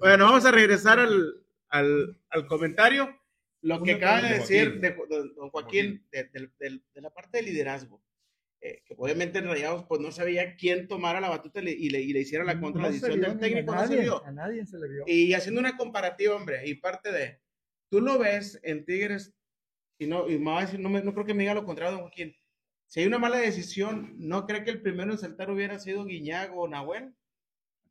[0.00, 1.34] bueno, vamos a regresar al,
[1.70, 3.14] al, al comentario.
[3.62, 6.50] Lo que acaba de decir de, don- don Joaquín, de, de
[7.00, 8.00] la parte de liderazgo.
[8.60, 11.90] Eh, que obviamente en Rayados pues no sabía quién tomara la batuta y le, y
[11.90, 14.24] le, y le hiciera la No contradicción del ni técnico, a no se vio.
[14.24, 15.04] A nadie se le vio.
[15.06, 17.38] Y haciendo una comparativa, hombre, y parte de,
[17.88, 19.32] tú lo ves en Tigres,
[20.00, 21.64] y no, y me va a decir, no, me- no creo que me diga lo
[21.64, 22.34] contrario, don Joaquín.
[22.88, 26.62] Si hay una mala decisión, ¿no cree que el primero en saltar hubiera sido Guiñago
[26.62, 27.14] o Nahuel?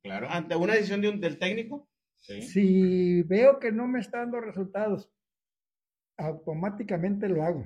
[0.04, 0.28] Claro.
[0.30, 1.88] Ante una decisión de un- del técnico.
[2.16, 2.42] Sí.
[2.42, 5.10] Si veo que no me está dando resultados,
[6.18, 7.66] automáticamente lo hago.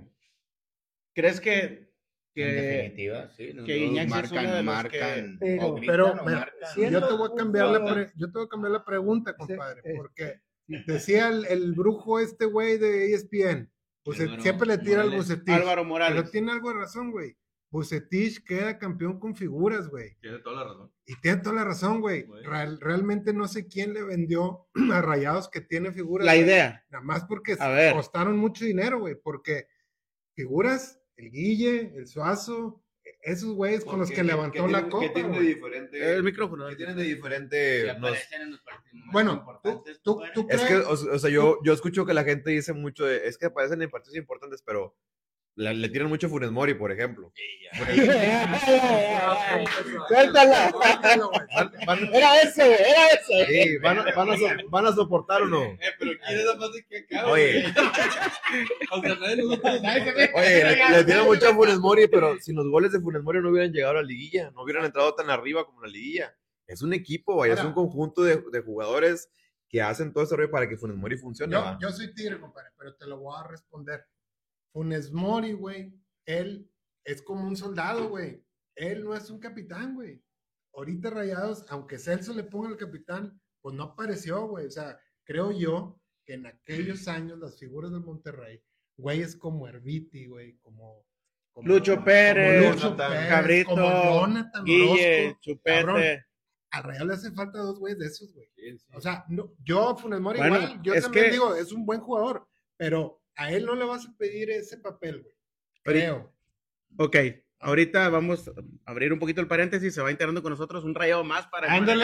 [1.13, 1.90] ¿Crees que,
[2.33, 3.51] En que definitiva, sí.
[3.53, 5.37] no- que no Iñaki es uno de marcan, los marcan.
[5.39, 6.91] Pero- o gritan Pero, mira, marcan.
[6.91, 9.81] yo te voy a cambiar la, pre- yo te voy a cambiar la pregunta, compadre,
[9.83, 10.41] eh, porque
[10.87, 13.69] decía el, el brujo este güey de ESPN,
[14.05, 15.11] Álvaro siempre le tira al.
[15.11, 16.17] Bucetich, Álvaro Morales?
[16.21, 17.35] pero tiene algo de razón, güey.
[17.69, 20.15] Bucetich queda campeón con figuras, güey.
[20.21, 20.91] Tiene toda la razón.
[21.05, 22.25] Y tiene toda la razón, güey.
[22.43, 26.25] Real- realmente no sé quién le vendió a Rayados que tiene figuras.
[26.25, 26.45] La güey.
[26.45, 26.85] idea.
[26.89, 27.93] Nada más porque A ver.
[27.93, 29.15] costaron mucho dinero, güey.
[29.15, 29.67] Porque
[30.35, 32.81] figuras, el Guille, el Suazo,
[33.23, 35.03] esos güeyes con los ¿Qué que levantó qué la tienen- copa.
[35.05, 36.13] ¿Qué tienen de diferente?
[36.15, 36.67] El micrófono.
[36.69, 37.83] ¿Qué tienen de Que diferente?
[37.87, 38.61] Nos- aparecen en los
[39.11, 42.23] Bueno, tú, importantes, tú, tú Es que, o, o sea, yo, yo escucho que la
[42.23, 44.95] gente dice mucho de, es que aparecen en partidos importantes, pero
[45.55, 47.31] la- le tiran mucho a Funes Mori, por ejemplo.
[50.07, 50.71] Suéltala.
[52.13, 53.45] Era ese, güey, era ese.
[53.47, 55.63] sí, van a, van a so- van a soportar o no?
[55.63, 57.25] Eh, pero ¿quién es la más de que acá?
[57.27, 57.65] Oye.
[58.91, 59.43] O sea, nadie.
[60.33, 63.41] Oye, le, le tiran mucho a Funes Mori, pero si los goles de Funes Mori
[63.41, 66.35] no hubieran llegado a la liguilla, no hubieran entrado tan arriba como la liguilla.
[66.67, 69.29] Es un equipo, vaya, es un conjunto de, de jugadores
[69.67, 71.51] que hacen todo ese rollo para que Funes Mori funcione.
[71.53, 74.05] Yo, yo soy tigre, compadre, pero te lo voy a responder.
[74.73, 75.93] Funes Mori, güey,
[76.25, 76.69] él
[77.03, 78.43] es como un soldado, güey.
[78.75, 80.21] Él no es un capitán, güey.
[80.73, 84.67] Ahorita Rayados, aunque Celso le ponga el capitán, pues no apareció, güey.
[84.67, 88.63] O sea, creo yo que en aquellos años las figuras del Monterrey,
[88.97, 91.05] güey, es como Herbiti, güey, como,
[91.51, 93.81] como- Lucho como Pérez, Lucho Pérez, Cabrito, como
[94.21, 94.85] Jonathan Guille,
[95.27, 95.61] Orozco.
[95.63, 96.25] Cabrón, Chupete.
[96.73, 98.47] a Real le hace falta dos güeyes de esos, güey.
[98.93, 101.99] O sea, no, yo, Funes Mori, Bueno, igual, yo también que- digo, es un buen
[101.99, 102.47] jugador,
[102.77, 105.35] pero a él no le vas a pedir ese papel, güey.
[105.83, 106.33] Creo.
[106.97, 107.15] Ok,
[107.63, 108.53] Ahorita vamos a
[108.85, 111.71] abrir un poquito el paréntesis, se va integrando con nosotros un rayado más para...
[111.71, 112.03] Ándale.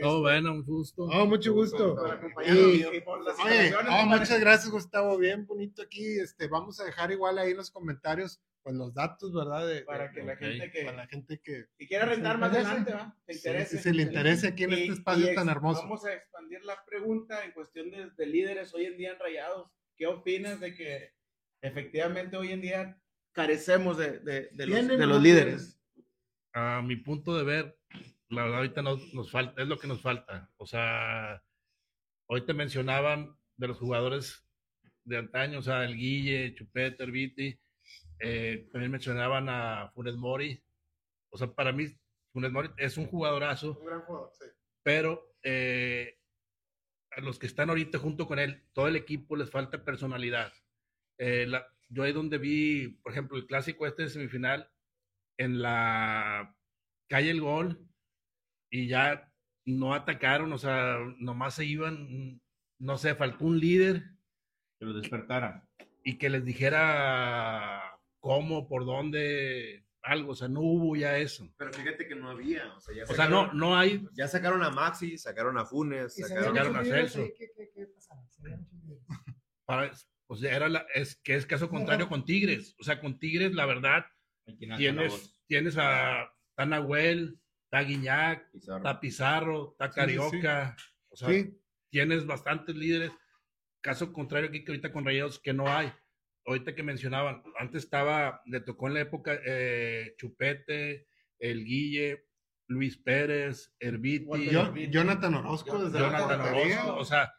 [0.00, 1.02] Todo bueno, un gusto.
[1.04, 1.96] Oh, mucho gusto.
[2.46, 5.18] Y- Y- y por las Oye, oh, muchas gracias, Gustavo.
[5.18, 6.18] Bien bonito aquí.
[6.18, 9.66] Este, vamos a dejar igual ahí en los comentarios pues los datos, ¿verdad?
[9.66, 12.52] De, Para de- que la gente que, para la gente que que quiera rentar más
[12.52, 13.16] adelante, ¿va?
[13.26, 13.76] Se interese.
[13.76, 15.82] sí, se le interese aquí en Y- este espacio tan hermoso.
[15.82, 19.70] Vamos a expandir la pregunta en cuestión de, de líderes hoy en día en Rayados.
[19.96, 21.12] ¿Qué opinas de que
[21.60, 23.00] efectivamente hoy en día
[23.32, 25.80] carecemos de, de- de los, ¿Tienen de o los líderes?
[26.54, 27.78] A mi punto de ver,
[28.28, 30.50] la verdad ahorita nos, nos falta, es lo que nos falta.
[30.56, 31.42] O sea,
[32.28, 34.46] hoy te mencionaban de los jugadores
[35.04, 37.58] de antaño, o sea, el Guille, Chupete, Viti,
[38.22, 40.62] eh, también mencionaban a Funes Mori.
[41.30, 41.86] O sea, para mí,
[42.32, 44.44] Funes Mori es un jugadorazo, Un gran jugador, sí.
[44.82, 46.18] pero eh,
[47.10, 50.52] a los que están ahorita junto con él, todo el equipo les falta personalidad.
[51.18, 54.70] Eh, la- yo ahí donde vi, por ejemplo, el clásico este de semifinal,
[55.36, 56.56] en la
[57.08, 57.86] calle el gol
[58.70, 59.30] y ya
[59.66, 62.40] no atacaron, o sea, nomás se iban,
[62.78, 64.04] no sé, faltó un líder
[64.78, 65.68] Que los despertara.
[66.04, 67.91] y que les dijera
[68.22, 71.52] cómo, por dónde, algo, o sea, no hubo ya eso.
[71.58, 72.72] Pero fíjate que no había.
[72.74, 76.14] O sea, ya O sea, no, no hay, Ya sacaron a Maxi, sacaron a Funes,
[76.14, 77.24] sacaron, sacaron a Celso.
[77.36, 78.22] ¿Qué, qué, qué pasaba?
[79.64, 79.92] Para,
[80.28, 83.52] o sea, era la, es que es caso contrario con Tigres, o sea, con Tigres,
[83.54, 84.06] la verdad,
[84.56, 88.76] tienes, tienes a Tanahuel, está Guiñac, Pizarro.
[88.76, 90.76] está Pizarro, está Sí, Carioca,
[91.08, 91.60] o sea, Sí,
[91.90, 93.10] tienes bastantes líderes.
[93.80, 95.92] Caso contrario aquí que ahorita con Rayados que no hay.
[96.44, 101.06] Ahorita que mencionaban, antes estaba, le tocó en la época eh, Chupete,
[101.38, 102.26] el Guille,
[102.68, 106.82] Luis Pérez, Herbiti, Yo- Jonathan Orozco desde la Jonathan portería.
[106.84, 107.32] Orozco, o sea,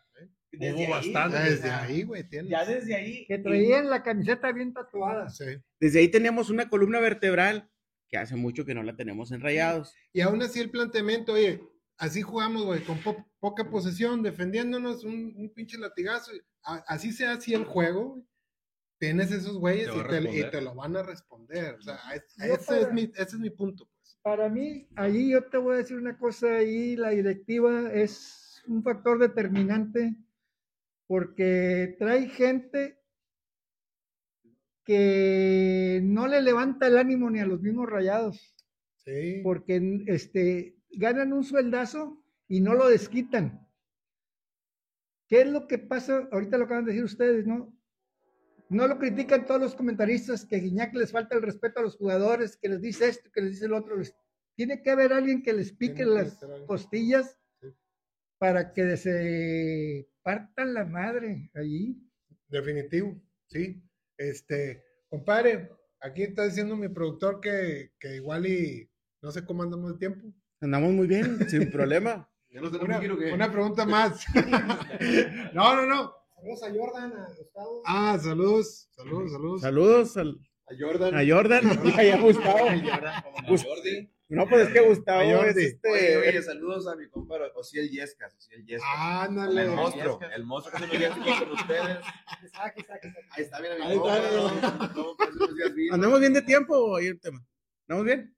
[0.52, 1.38] Desde hubo ahí, bastante.
[1.38, 2.52] Ya desde ahí, güey, tienes.
[2.52, 3.26] Ya desde ahí.
[3.26, 5.30] Que traían la camiseta bien tatuada.
[5.30, 5.46] Sí.
[5.80, 7.70] Desde ahí teníamos una columna vertebral
[8.08, 9.94] que hace mucho que no la tenemos en Rayados.
[10.14, 11.62] Y aún así el planteamiento, oye,
[11.98, 16.32] así jugamos, güey, con po- poca posesión, defendiéndonos, un, un pinche latigazo.
[16.64, 18.24] A- así se hacía el juego, güey.
[19.04, 20.52] Tienes esos güeyes Te y te, y responder.
[20.52, 21.76] te lo van a responder.
[21.76, 24.18] O sea, es- ese, para- es mi, ese es mi punto, pues.
[24.22, 28.82] Para mí, ahí yo te voy a decir una cosa, ahí la directiva es un
[28.82, 30.16] factor determinante
[31.06, 32.98] porque trae gente
[34.86, 38.56] que no le levanta el ánimo ni a los mismos rayados,
[39.04, 39.42] Sí.
[39.44, 43.68] porque este, ganan un sueldazo y no lo desquitan.
[45.28, 46.30] ¿Qué es lo que pasa?
[46.32, 47.73] Ahorita lo acaban de decir ustedes, ¿no?
[48.70, 51.96] No lo critican todos los comentaristas, que a Guiñac les falta el respeto a los
[51.98, 53.96] jugadores, que les dice esto, que les dice el otro.
[54.56, 57.68] Tiene que haber alguien que les pique las costillas Sí.
[58.40, 62.02] para que se partan la madre allí.
[62.48, 63.82] Definitivo, sí.
[64.18, 68.90] Este, compadre, aquí está diciendo mi productor que, que igual y
[69.22, 70.34] no sé cómo andamos de tiempo.
[70.62, 72.30] Andamos muy bien, sin problema.
[72.54, 74.24] Ya no sé Una, que- una pregunta más.
[75.56, 76.14] no, no, no.
[76.44, 77.82] Saludos a Jordan, a Gustavo.
[77.86, 79.62] Ah, saludos, saludos, saludos.
[79.62, 81.16] Saludos al- A Jordan.
[81.16, 82.68] a Jordan y a Gustavo.
[83.48, 84.10] Gus- Jordi.
[84.28, 85.90] No, pues es que Gustavo A es este.
[85.90, 88.36] Oye, oye, saludos a mi compadre Osiel Yescas.
[88.36, 88.90] Osiel Yescas.
[88.98, 89.62] Ándale.
[89.64, 90.20] el monstruo.
[90.36, 91.98] El monstruo que se lo lleva con ustedes.
[92.44, 93.30] Está aquí, está aquí, está aquí.
[93.32, 95.30] Ahí está, mira, mi Ahí está, compa.
[95.92, 97.46] ¿Andamos bien de tiempo o hay un tema?
[97.88, 98.36] ¿Andamos bien?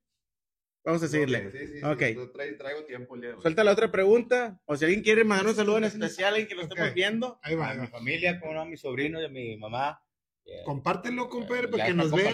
[0.86, 1.50] Vamos a Sí, seguirle.
[1.50, 2.02] sí, sí, Ok.
[2.14, 3.42] yo traigo, traigo tiempo el día de hoy.
[3.42, 4.60] Suelta la otra pregunta.
[4.66, 6.94] O si alguien quiere mandar un saludo en especial, alguien que lo estemos Ok.
[6.94, 7.40] viendo.
[7.42, 10.00] Ahí va, a mi familia, como no, a mi sobrino y a mi mamá.
[10.48, 12.32] Eh, Compártelo, compadre, para ya que está nos vean.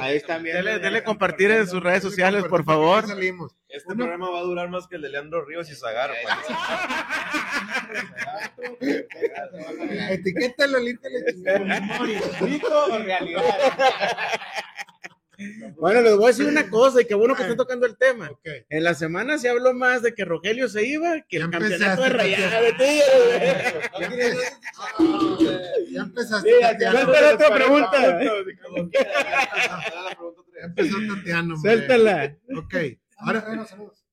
[0.00, 0.62] Ahí están viendo.
[0.64, 3.06] Dele, dele compartir en sus redes sociales, por favor.
[3.06, 3.54] Salimos.
[3.68, 6.12] Este Uno- programa va a durar más que el de Leandro Ríos y Zagar.
[10.10, 11.80] Etiquétalo, chingada.
[12.40, 13.44] ¿Mito o realidad?
[15.76, 18.30] Bueno, les voy a decir una cosa, y qué bueno que estén tocando el tema.
[18.68, 22.02] En la semana se habló más de que Rogelio se iba que Ya el campeonato
[22.02, 23.74] de Rayada de Tigres.
[24.00, 26.50] Ya empe- Ya empezaste.
[26.60, 28.20] Suelta la otra pregunta.
[30.56, 31.54] Ya empezó Tatiana.
[31.54, 31.60] hombre.
[31.76, 32.36] Suéltala.
[32.56, 32.74] Ok.
[32.74, 34.04] Ahora, Ahora, bueno, saludos.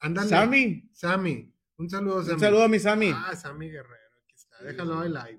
[0.00, 0.28] ándale.
[0.28, 1.52] Sammy, Sammy.
[1.78, 2.34] Un saludo, Sammy.
[2.34, 3.12] un saludo a mi Sammy.
[3.14, 3.94] Ah, Sammy Guerrero.
[4.24, 4.62] Aquí está.
[4.64, 5.38] Déjalo ahí like.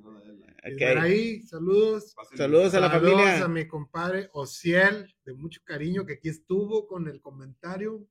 [0.73, 0.79] Ok.
[0.79, 2.15] Por ahí, saludos.
[2.35, 3.45] Saludos a la Saludos familia.
[3.45, 8.05] a mi compadre Ociel, de mucho cariño, que aquí estuvo con el comentario.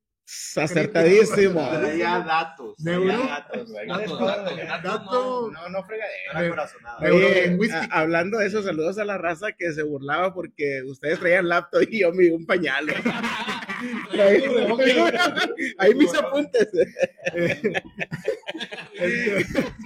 [0.57, 1.68] Acertadísimo.
[1.70, 2.79] Traía datos.
[2.81, 3.27] Neuro.
[3.27, 3.72] datos.
[3.87, 6.68] Datos, datos, Dato No, no fregadera.
[7.01, 7.57] Oye,
[7.91, 12.01] hablando de eso, saludos a la raza que se burlaba porque ustedes traían laptop y
[12.01, 12.87] yo mi un pañal.
[15.79, 16.68] Ahí, mis apuntes.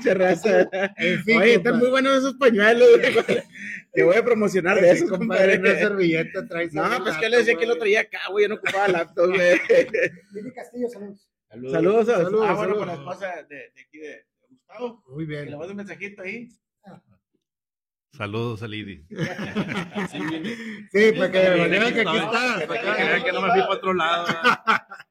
[0.05, 0.69] Raza.
[1.25, 2.89] Fin, Oye, están muy buenos esos pañuelos.
[3.93, 5.59] que voy a promocionar de eso, compadre.
[5.59, 6.73] Una servilleta traes.
[6.73, 9.61] No, pues que le decía que lo traía acá, güey, yo no ocupaba laptop, güey.
[10.33, 11.29] Lili Castillo, saludos.
[11.73, 15.03] Saludos, a- Saludos, ah, bueno, con la esposa de, de aquí de, Gustavo.
[15.09, 15.47] Muy bien.
[15.51, 16.49] le mando un mensajito ahí.
[18.13, 19.07] Saludos a Lidi.
[20.93, 22.67] Sí, para que vean que aquí está.
[22.67, 24.27] para que vean que no me fui para otro lado.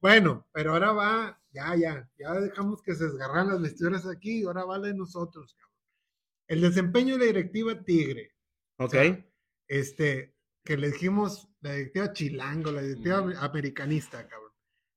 [0.00, 4.62] Bueno, pero ahora va, ya, ya, ya dejamos que se desgarran las vestiduras aquí, ahora
[4.66, 5.73] va la de nosotros, cabrón.
[6.48, 8.32] El desempeño de la directiva Tigre,
[8.78, 8.86] Ok.
[8.86, 9.26] O sea,
[9.68, 14.50] este, que le dijimos, la directiva Chilango, la directiva americanista, cabrón.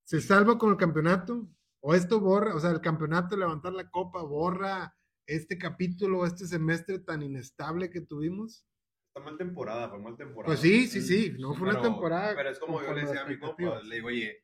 [0.06, 1.48] ¿Se salva con el campeonato?
[1.84, 4.96] ¿O esto borra, o sea, el campeonato, levantar la copa, borra
[5.28, 8.66] este capítulo, este semestre tan inestable que tuvimos?
[9.14, 10.48] Está mal temporada, fue mal temporada.
[10.48, 12.36] Pues sí, sí, sí, no fue una Pero- temporada.
[12.36, 14.44] Pero es como yo le decía a mi compa, le digo, oye,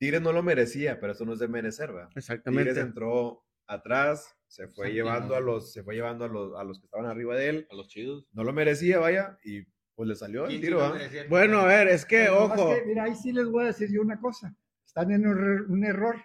[0.00, 1.88] Tigres no lo merecía, pero eso no es de merecer.
[1.90, 2.80] Tigres Exactamente.
[2.80, 4.94] entró atrás, se fue Santiago.
[5.08, 7.66] llevando a los, se fue llevando a los, a los que estaban arriba de él,
[7.70, 8.26] A los chidos.
[8.32, 9.62] no lo merecía, vaya, y
[9.94, 10.96] pues le salió el tiro, ¿va?
[11.28, 12.74] Bueno, a ver, es que, Pero ojo.
[12.74, 14.56] que, mira, ahí sí les voy a decir yo una cosa.
[14.86, 16.16] Están en un, un error.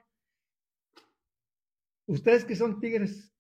[2.06, 3.34] Ustedes que son tigres,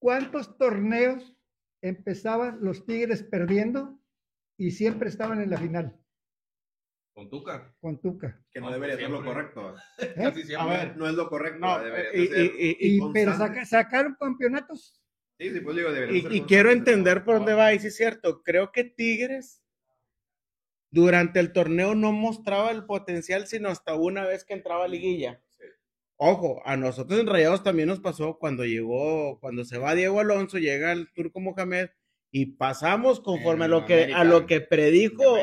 [0.00, 1.36] ¿cuántos torneos
[1.82, 4.00] empezaban los tigres perdiendo
[4.56, 6.00] y siempre estaban en la final
[7.18, 7.74] Con Tuca.
[7.80, 8.40] con Tuca?
[8.52, 9.74] Que no No, debería ser lo correcto.
[9.98, 10.12] ¿Eh?
[10.14, 10.76] Casi A siempre.
[10.76, 12.44] ver, No es lo correcto, y, de ser.
[12.60, 15.02] y- y- y- Pero saca- sacaron campeonatos.
[15.36, 17.88] Sí, sí, pues digo, debería y- ser y quiero entender por dónde va, y sí
[17.88, 18.44] es cierto.
[18.44, 19.60] Creo que Tigres
[20.92, 25.42] durante el torneo no mostraba el potencial, sino hasta una vez que entraba a liguilla.
[26.20, 30.58] Ojo, a nosotros en Rayados también nos pasó cuando llegó, cuando se va Diego Alonso,
[30.58, 31.90] llega el Turco Mohamed
[32.30, 35.36] y pasamos conforme a lo que, a lo que predijo.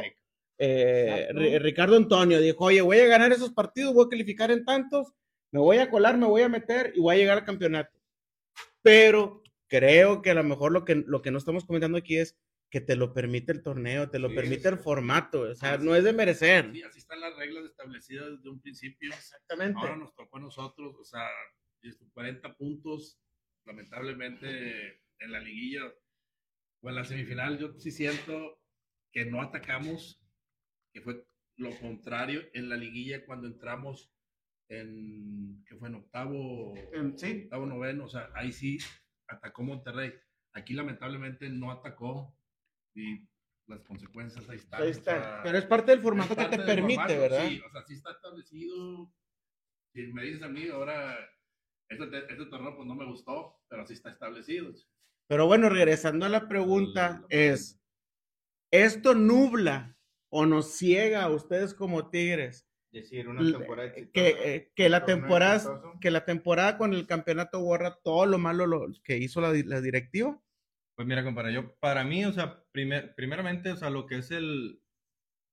[0.57, 2.39] Eh, Ricardo Antonio.
[2.39, 5.13] Dijo, oye, voy a ganar esos partidos, voy a calificar en tantos,
[5.51, 7.99] me voy a colar, me voy a meter y voy a llegar al campeonato.
[8.81, 12.37] Pero creo que a lo mejor lo que, lo que no estamos comentando aquí es
[12.69, 14.67] que te lo permite el torneo, te lo Sí, permite sí.
[14.67, 16.71] el formato, o sea, Así no es de merecer.
[16.73, 19.13] Sí, así están las reglas establecidas desde un principio.
[19.13, 19.79] Exactamente.
[19.79, 21.27] Ahora nos tocó a nosotros, o sea,
[21.81, 23.19] estos 40 puntos,
[23.65, 25.81] lamentablemente en la liguilla
[26.81, 28.59] o en la semifinal, yo sí siento
[29.11, 30.21] que no atacamos,
[30.95, 31.27] que fue
[31.57, 34.13] lo contrario en la liguilla cuando entramos
[34.69, 36.73] en, que fue en octavo,
[37.17, 38.77] Sí, octavo noveno, o sea, ahí sí
[39.27, 40.13] atacó Monterrey.
[40.53, 42.33] Aquí lamentablemente no atacó
[42.95, 43.27] y
[43.67, 44.81] las consecuencias ahí están.
[44.81, 45.21] ahí o está.
[45.21, 47.47] sea, Pero es parte del formato es que te parte permite, formato, ¿verdad?
[47.49, 49.11] Sí, o sea, sí está establecido.
[49.93, 51.17] Si me dices a mí, ahora,
[51.89, 54.71] este, te- este torneo pues no me gustó, pero sí está establecido.
[55.27, 57.81] Pero bueno, regresando a la pregunta, es,
[58.71, 59.97] ¿esto nubla
[60.29, 62.67] o nos ciega a ustedes como Tigres?
[62.91, 65.93] Decir, una temporada que, exitosa, eh, que la temporada exitoso.
[65.99, 69.81] que la temporada con el campeonato borra todo lo malo lo, que hizo la, la
[69.81, 70.41] directiva.
[70.95, 74.31] Pues mira, compadre, yo, para mí, o sea, primer- primeramente, o sea, lo que es
[74.31, 74.81] el,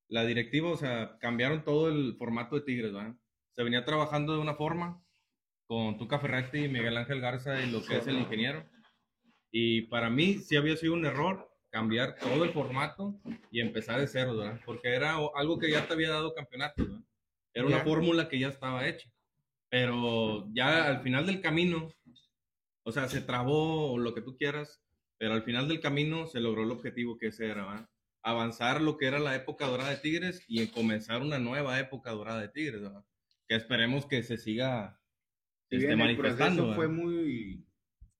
[0.08, 3.16] la directiva, o sea, cambiaron todo el formato de Tigres, ¿verdad?
[3.56, 5.04] Se venía trabajando de una forma
[5.66, 8.64] con Tuca Ferretti, Miguel Ángel Garza y lo que es el ingeniero.
[9.50, 13.18] Y para mí sí había sido un error cambiar todo el formato
[13.50, 14.60] y empezar de cero, ¿verdad?
[14.64, 17.00] Porque era algo que ya te había dado campeonato, ¿verdad?
[17.54, 17.84] Era una Ya.
[17.84, 19.10] fórmula que ya estaba hecha.
[19.70, 21.88] Pero ya al final del camino,
[22.84, 24.82] o sea, se trabó o lo que tú quieras,
[25.18, 27.88] pero al final del camino se logró el objetivo que ese era, ¿verdad?
[28.22, 32.40] Avanzar lo que era la época dorada de Tigres y comenzar una nueva época dorada
[32.40, 33.04] de Tigres, ¿verdad?
[33.48, 35.00] Que esperemos que se siga
[35.70, 36.62] Si este, bien el manifestando.
[36.64, 37.64] proceso fue muy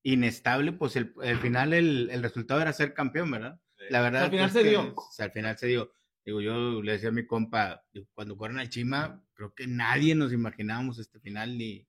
[0.03, 3.61] inestable, pues el, al final el, el resultado era ser campeón, ¿verdad?
[3.91, 4.25] La verdad.
[4.25, 4.95] Al final pues, se que- dio.
[4.97, 5.93] o sea, al final se dio.
[6.25, 10.15] Digo, yo le decía a mi compa, digo, cuando fueron al Chima, creo que nadie
[10.15, 11.89] nos imaginábamos este final, ni,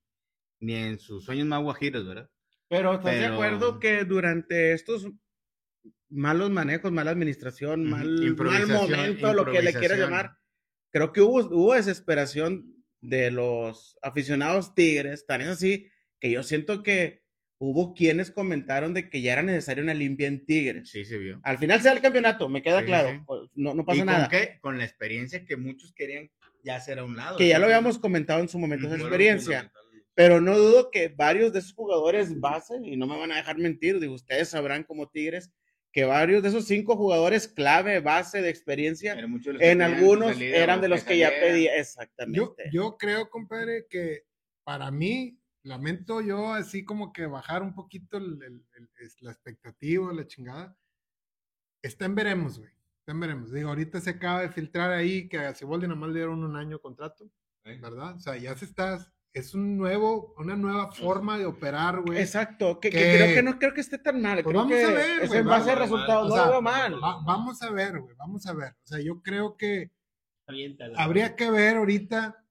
[0.59, 2.29] ni en sus sueños más guajiros, ¿verdad?
[2.67, 5.07] Pero estás de Pero- acuerdo que durante estos
[6.09, 10.37] malos manejos, mala administración, mal, mal momento, lo que le quieras llamar,
[10.91, 15.89] creo que hubo, hubo desesperación de los aficionados tigres, tan es así
[16.19, 17.22] que yo siento que
[17.71, 20.89] hubo quienes comentaron de que ya era necesaria una limpia en Tigres.
[20.89, 21.39] Sí, se vio.
[21.43, 23.19] Al final se da el campeonato, me queda Sí, claro, sí.
[23.25, 24.29] pues, no, no ¿Y pasa con nada.
[24.29, 24.57] qué?
[24.61, 26.29] Con la experiencia que muchos querían
[26.63, 27.37] ya hacer a un lado.
[27.37, 29.71] Que ya lo habíamos comentado en su momento, esa experiencia.
[30.15, 33.57] Pero no dudo que varios de esos jugadores base, y no me van a dejar
[33.57, 35.51] mentir, digo, ustedes sabrán como Tigres,
[35.91, 39.21] que varios de esos cinco jugadores clave, base de experiencia, de
[39.57, 41.49] que en algunos eran de los que ya salieran.
[41.51, 42.63] pedía, Yo, exactamente.
[42.71, 44.23] yo creo, compadre, que
[44.63, 48.89] para mí, lamento yo así como que bajar un poquito el- el- el-
[49.21, 50.77] la expectativa, la chingada.
[51.81, 52.71] Está en veremos, güey.
[52.99, 53.51] Está en veremos.
[53.51, 56.77] Digo, ahorita se acaba de filtrar ahí que a Siboldi nomás le dieron un año
[56.77, 57.29] de contrato,
[57.63, 58.15] ¿verdad?
[58.15, 62.19] O sea, ya se está, es un nuevo, una nueva forma de operar, güey.
[62.19, 64.43] Exacto, que, que que- creo que no creo que esté tan mal.
[64.43, 66.51] Pues creo vamos que a ver, es güey, en base a resultados, no sea, lo
[66.51, 66.93] veo mal.
[67.03, 68.73] va- vamos a ver, güey, vamos a ver.
[68.83, 69.91] O sea, yo creo que
[70.47, 71.01] Aviéntala.
[71.01, 72.45] habría que ver ahorita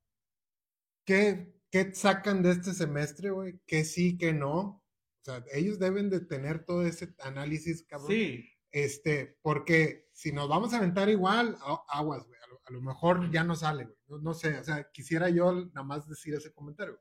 [1.07, 4.59] qué, qué sacan de este semestre, güey, qué sí, qué no.
[4.61, 8.11] O sea, ellos deben de tener todo ese análisis, cabrón.
[8.11, 11.57] Sí, Este, porque si nos vamos a aventar igual,
[11.89, 12.39] aguas, güey.
[12.43, 13.97] A lo, a lo mejor ya no sale, güey.
[14.07, 17.01] No, no sé, o sea, quisiera yo nada más decir ese comentario.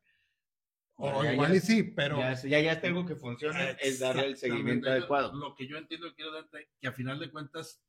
[0.95, 3.99] O Bueno, ya- igual ya- y sí, pero Ya, ya, ya algo que funciona, es
[3.99, 5.33] darle el seguimiento adecuado.
[5.33, 7.81] Lo que yo entiendo y quiero darte, que a final de cuentas,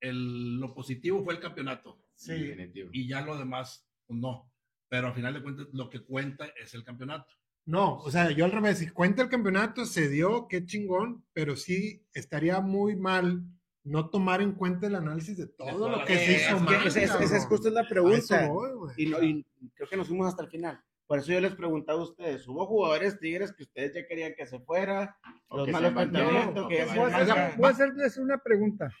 [0.00, 2.00] el, lo positivo fue el campeonato.
[2.14, 2.32] sí.
[2.34, 2.90] Definitivo.
[2.92, 4.50] Y ya lo demás, no.
[4.94, 7.26] Pero a final de cuentas, lo que cuenta es el campeonato.
[7.66, 11.56] No, o sea, yo al revés, si cuenta el campeonato, se dio, qué chingón, pero
[11.56, 13.42] sí estaría muy mal
[13.82, 16.86] no tomar en cuenta el análisis de todo lo que se hizo mal.
[16.86, 18.46] esa, es justo la pregunta.
[18.46, 18.92] voy.
[18.96, 20.80] Y, no, y creo que nos fuimos hasta el final.
[21.08, 24.46] Por eso yo les preguntaba a ustedes, ¿hubo jugadores tigres que ustedes ya querían que
[24.46, 25.18] se fuera?
[25.48, 28.38] O Los que malos planteamientos, o que que ya se Voy a, voy hacerles una
[28.38, 28.94] pregunta.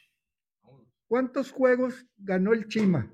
[1.06, 3.12] ¿Cuántos juegos ganó el Chima?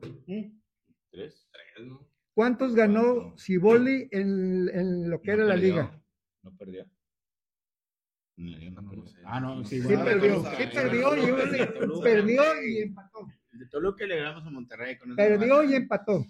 [1.11, 1.47] ¿Tres?
[1.53, 2.10] Tres, ¿no?
[2.35, 5.69] ¿Cuántos ganó Ciboli en, en lo que No era la perdió.
[5.75, 6.03] liga?
[6.43, 6.87] No perdió.
[8.37, 9.07] No, yo no No perdió.
[9.07, 9.19] sé.
[9.25, 12.05] Ah, no, sí, Sí bueno, perdió, sí perdió y, Toluca, Toluca.
[12.05, 13.27] perdió y empató.
[13.53, 16.25] De Toluca le ganamos a Monterrey con Perdió y empató.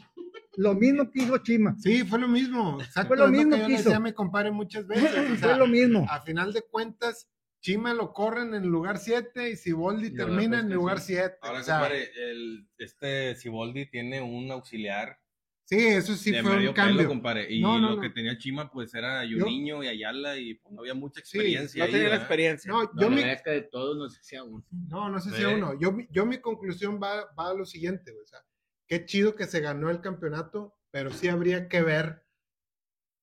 [0.57, 1.76] Lo mismo que hizo Chima.
[1.78, 2.80] Sí, fue lo mismo.
[2.80, 3.82] Exacto, Fue lo mismo que hizo.
[3.84, 5.05] decía a mi compadre muchas veces.
[5.34, 6.07] o sea, Fue lo mismo.
[6.11, 7.28] a final de cuentas,
[7.61, 11.12] Chima lo corren en el lugar 7 y Siboldi termina en pues el lugar sí.
[11.14, 11.36] 7.
[11.42, 15.20] Ahora, o sea, el, este Siboldi tiene un auxiliar
[15.70, 16.96] sí, eso sí de fue medio un cambio.
[16.98, 17.46] pelo, compadre.
[17.52, 18.02] Y No, no, lo no.
[18.02, 21.38] que tenía Chima, pues era Yo- Juninho y Ayala, y pues, no había mucha Sí,
[21.38, 21.78] experiencia.
[21.78, 22.72] No ahí, tenía la experiencia.
[22.72, 24.64] No, No, yo la mi, es que de todos nos hacía uno.
[24.88, 25.78] No, no sé si a uno.
[25.80, 28.40] Yo, mi- yo mi conclusión va, va a lo siguiente, güey, o sea,
[28.88, 32.24] qué chido que se ganó el campeonato, pero sí habría que ver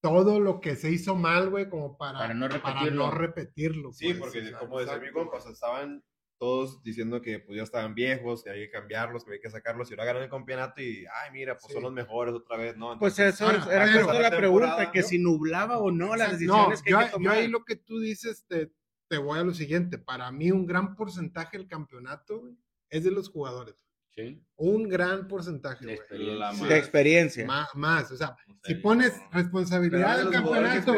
[0.01, 3.05] todo lo que se hizo mal, güey, como para, Para no para repetirlo.
[3.05, 3.91] no repetirlo.
[3.91, 6.03] Sí, pues, porque como decía mi compa, o sea, estaban
[6.37, 9.89] todos diciendo que pues ya estaban viejos, que había que cambiarlos, que había que sacarlos,
[9.89, 11.73] y ahora ganan el campeonato y, ay, mira, pues Sí.
[11.73, 12.97] son los mejores otra vez, ¿no?
[12.99, 15.07] Pues Entonces, eso ahora, es- era pero- justo la pregunta, que ¿no?
[15.07, 17.37] si nublaba o no las No, decisiones que yo, hay que yo tomar.
[17.37, 18.71] ahí lo que tú dices, te,
[19.09, 19.97] te voy a lo siguiente.
[19.97, 22.57] Para mí, un gran porcentaje del campeonato güey,
[22.89, 23.75] es de los jugadores.
[24.11, 24.43] Sí.
[24.55, 25.97] Un gran porcentaje, De güey.
[25.99, 26.67] experiencia.
[26.67, 27.45] De experiencia.
[27.45, 29.29] Ma- más, o sea, si pones no.
[29.31, 30.93] responsabilidad del campeonato,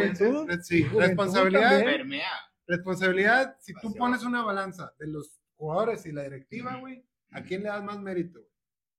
[0.64, 1.84] sí, responsabilidad.
[1.84, 2.30] Permea.
[2.70, 7.64] Responsabilidad, si tú pones una balanza de los jugadores y la directiva, güey, ¿a quién
[7.64, 8.40] le das más mérito?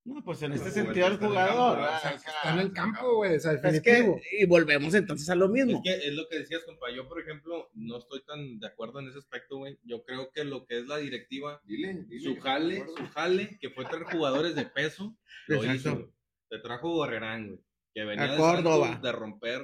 [0.02, 1.78] No, pues en Pues, este sentido el está en el jugador.
[1.78, 2.22] campo, O sea, ¿verdad?
[2.24, 5.44] que está en el campo, güey, o sea, Es que, y volvemos entonces a lo
[5.46, 5.82] Es mismo.
[5.82, 6.90] que es lo que decías, compa.
[6.90, 9.78] Yo, por ejemplo, no estoy tan de acuerdo en ese aspecto, güey.
[9.84, 13.70] Yo creo que lo que es la directiva, dile, dile, su jale, su jale, que
[13.70, 15.16] fue traer jugadores de peso,
[15.48, 15.74] lo Exacto.
[15.76, 16.14] hizo.
[16.48, 17.60] Te trajo Borrerán, güey.
[17.94, 18.86] Que venía A de Córdoba.
[18.86, 19.62] Santos, de romper.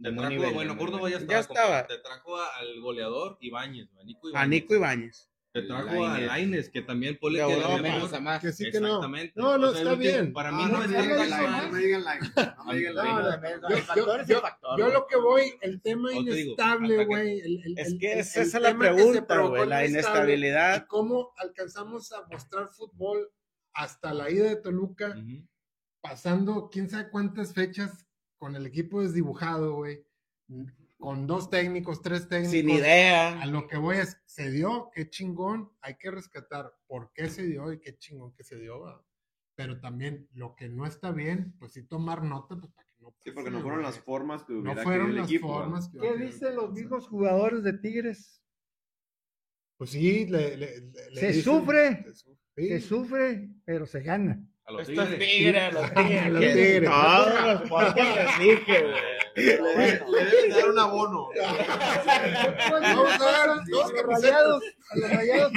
[0.00, 1.32] Te buen trajo, nivel, bueno, Córdoba ya estaba.
[1.32, 1.86] Ya estaba.
[1.86, 4.48] Te trajo a- al goleador Ibáñez, a Nico A Ibáñez.
[4.48, 5.28] Nico Ibáñez.
[5.52, 6.26] Te trajo a Lainez.
[6.28, 8.40] Laines, que también ponle que el Menos a más.
[8.40, 8.86] Que sí que no.
[8.86, 9.32] Exactamente.
[9.36, 10.32] No, no, O sea, está bien.
[10.32, 12.26] Para Ah, mí no, no, no, es no, no, no me digan like,
[12.56, 13.28] no me digan No, no,
[13.68, 17.74] El yo- lo que voy, el tema No inestable, que- güey.
[17.76, 20.86] Es que esa es la pregunta, güey, la inestabilidad.
[20.88, 23.30] cómo alcanzamos a mostrar fútbol
[23.74, 25.14] hasta la ida de Toluca,
[26.00, 28.06] pasando quién sabe cuántas fechas
[28.42, 30.04] con el equipo desdibujado, güey.
[30.98, 32.50] Con dos técnicos, tres técnicos.
[32.50, 33.40] Sin idea.
[33.40, 37.44] A lo que voy es, se dio, qué chingón, hay que rescatar por qué se
[37.44, 39.00] dio y qué chingón que se dio, va.
[39.54, 43.14] Pero también lo que no está bien, pues sí tomar nota, pues para que no
[43.20, 43.92] Sí, porque pase, no fueron güey.
[43.92, 45.48] las formas que No hubiera fueron querido el las equipo.
[45.54, 48.42] formas que ¿Qué dicen los mismos jugadores de Tigres?
[49.76, 52.02] Pues sí, le, le- Se dicen- sufre.
[52.02, 52.68] se su- sí.
[52.68, 54.44] Se sufre, pero se gana.
[54.64, 55.28] A los Estos Tigres.
[55.28, 56.28] tigres, los tigres.
[56.32, 56.90] Los tigres.
[56.90, 59.02] Todos los podcasts les dije, güey.
[59.34, 61.28] Le, le deben dar un abono.
[61.34, 62.36] Vamos a ver,
[63.50, 65.52] a dos rayados, a los rayados.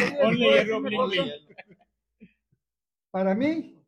[3.12, 3.86] Para mí,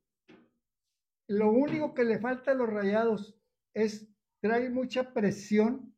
[1.27, 3.35] lo único que le falta a los rayados
[3.73, 4.07] es
[4.41, 5.95] traer mucha presión.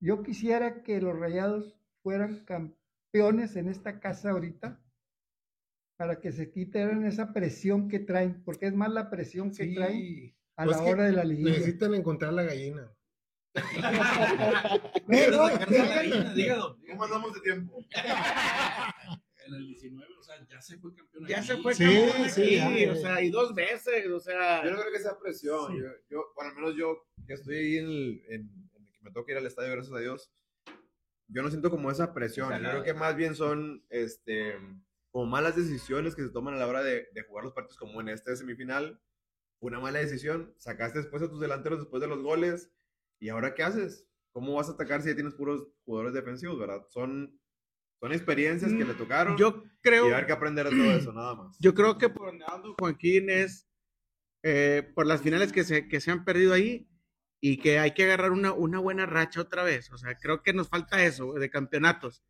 [0.00, 4.81] Yo quisiera que los rayados fueran campeones en esta casa ahorita
[6.02, 9.74] para que se quitaran esa presión que traen, porque es más la presión que Sí.
[9.76, 11.50] traen a Pues la hora de la liguilla.
[11.52, 12.92] Necesitan encontrar la gallina.
[15.06, 16.76] No.
[16.88, 17.86] ¿Cómo andamos de tiempo?
[19.46, 21.26] En el 19, o sea, ya se fue campeón.
[21.28, 21.46] Ya aquí.
[21.46, 24.64] se fue Sí, campeón sí, aquí, ya, o sea, y dos veces, o sea.
[24.64, 25.76] Yo no creo que sea presión.
[25.76, 28.40] Yo, yo, bueno, al menos yo, que estoy ahí en el, en,
[28.74, 30.32] en el que me toca ir al estadio, gracias a Dios,
[31.28, 32.52] yo no siento como esa presión.
[32.52, 34.54] Yo creo que más bien son, este,
[35.12, 38.00] como malas decisiones que se toman a la hora de, de jugar los partidos, como
[38.00, 39.00] en este semifinal,
[39.60, 42.72] una mala decisión, sacaste después a tus delanteros después de los goles,
[43.20, 44.08] ¿y ahora qué haces?
[44.32, 46.84] ¿Cómo vas a atacar si ya tienes puros jugadores defensivos, verdad?
[46.88, 47.38] Son,
[48.00, 49.34] son experiencias que le tocaron.
[49.34, 50.08] Mm, Yo creo.
[50.08, 51.56] Y hay que aprender de todo eso, nada más.
[51.60, 53.68] Yo creo que por donde ando Joaquín es
[54.42, 56.88] eh, por las finales que se, que se han perdido ahí
[57.40, 59.92] y que hay que agarrar una, una buena racha otra vez.
[59.92, 62.24] O sea, creo que nos falta eso de campeonatos.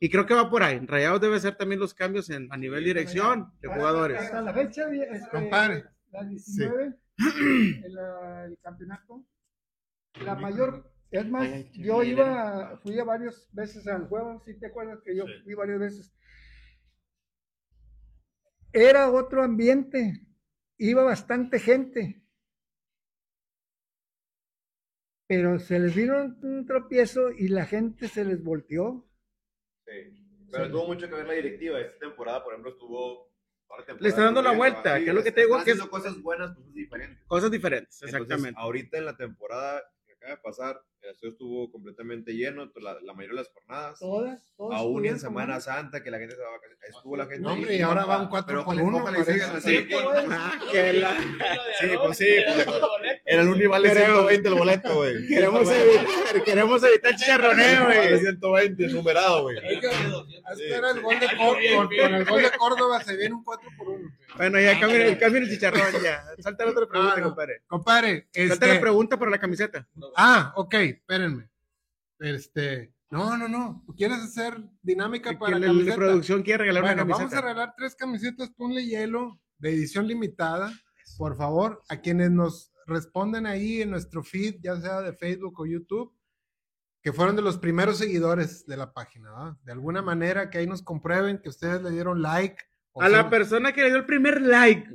[0.00, 0.78] Y creo que va por ahí.
[0.78, 4.20] Rayados debe ser también los cambios en, a nivel dirección de jugadores.
[4.20, 5.84] Hasta la fecha, este, Compadre.
[6.10, 6.94] la 19,
[7.84, 9.24] el, ah, el campeonato,
[10.24, 15.00] la mayor, es más, yo iba, fui a varias veces al juego, si te acuerdas
[15.04, 16.14] que yo fui varias veces.
[18.72, 20.26] Era otro ambiente,
[20.78, 22.22] iba bastante gente.
[25.28, 29.08] Pero se les vino un, un tropiezo y la gente se les volteó.
[29.86, 30.22] Sí.
[30.50, 31.80] Pero tuvo mucho que ver la directiva.
[31.80, 33.32] Esta temporada, por ejemplo, estuvo.
[33.98, 36.22] Le está dando la bien, vuelta, que es lo que te digo que es- cosas
[36.22, 37.24] buenas, cosas diferentes.
[37.26, 38.60] Cosas diferentes, Entonces, exactamente.
[38.60, 43.12] ahorita en la temporada que acaba de pasar, el estadio estuvo completamente lleno la, la
[43.14, 43.98] mayoría de las jornadas.
[43.98, 46.76] Todas, todas Aún en Semana Santa, que la gente se va a vacaciones.
[46.88, 47.40] Estuvo la gente.
[47.40, 49.32] No, hombre, y ahora van cuatro Pero por ojalá- uno, ojalá y parece.
[49.44, 49.88] sigan así.
[50.30, 51.16] Ah, que la-
[51.80, 52.26] Sí, pues sí.
[52.64, 52.66] pues,
[53.24, 55.26] Era el único vale Queremos- 120 el boleto, güey.
[55.28, 58.20] Queremos evitar, queremos evitar chicharroneo, Vale güey.
[58.20, 59.56] 120, numerado, güey.
[59.58, 61.88] Este era el gol de Córdoba.
[62.00, 64.10] Con, el gol de Córdoba se viene un 4 por 1.
[64.36, 66.22] Bueno, ya cambien el, cambien el chicharrón, ya.
[66.40, 67.26] Salta la otra pregunta, Ah, no.
[67.28, 67.62] compadre.
[67.66, 69.88] Compadre, Salta la este, pregunta para la camiseta.
[70.16, 71.50] Ah, ok, espérenme.
[72.18, 73.84] Este, no, no, no.
[73.96, 75.96] ¿Quieres hacer dinámica para la, camiseta?
[75.96, 77.40] producción quiere regalar Bueno, una vamos a camiseta.
[77.42, 80.72] regalar tres camisetas Ponle Hielo de edición limitada.
[81.18, 85.66] Por favor, a quienes nos responden ahí en nuestro feed, ya sea de Facebook o
[85.66, 86.12] YouTube,
[87.02, 89.58] que fueron de los primeros seguidores de la página, ¿va?
[89.62, 92.56] De alguna manera que ahí nos comprueben que ustedes le dieron like.
[92.92, 94.88] o A la son- persona que le dio el primer like.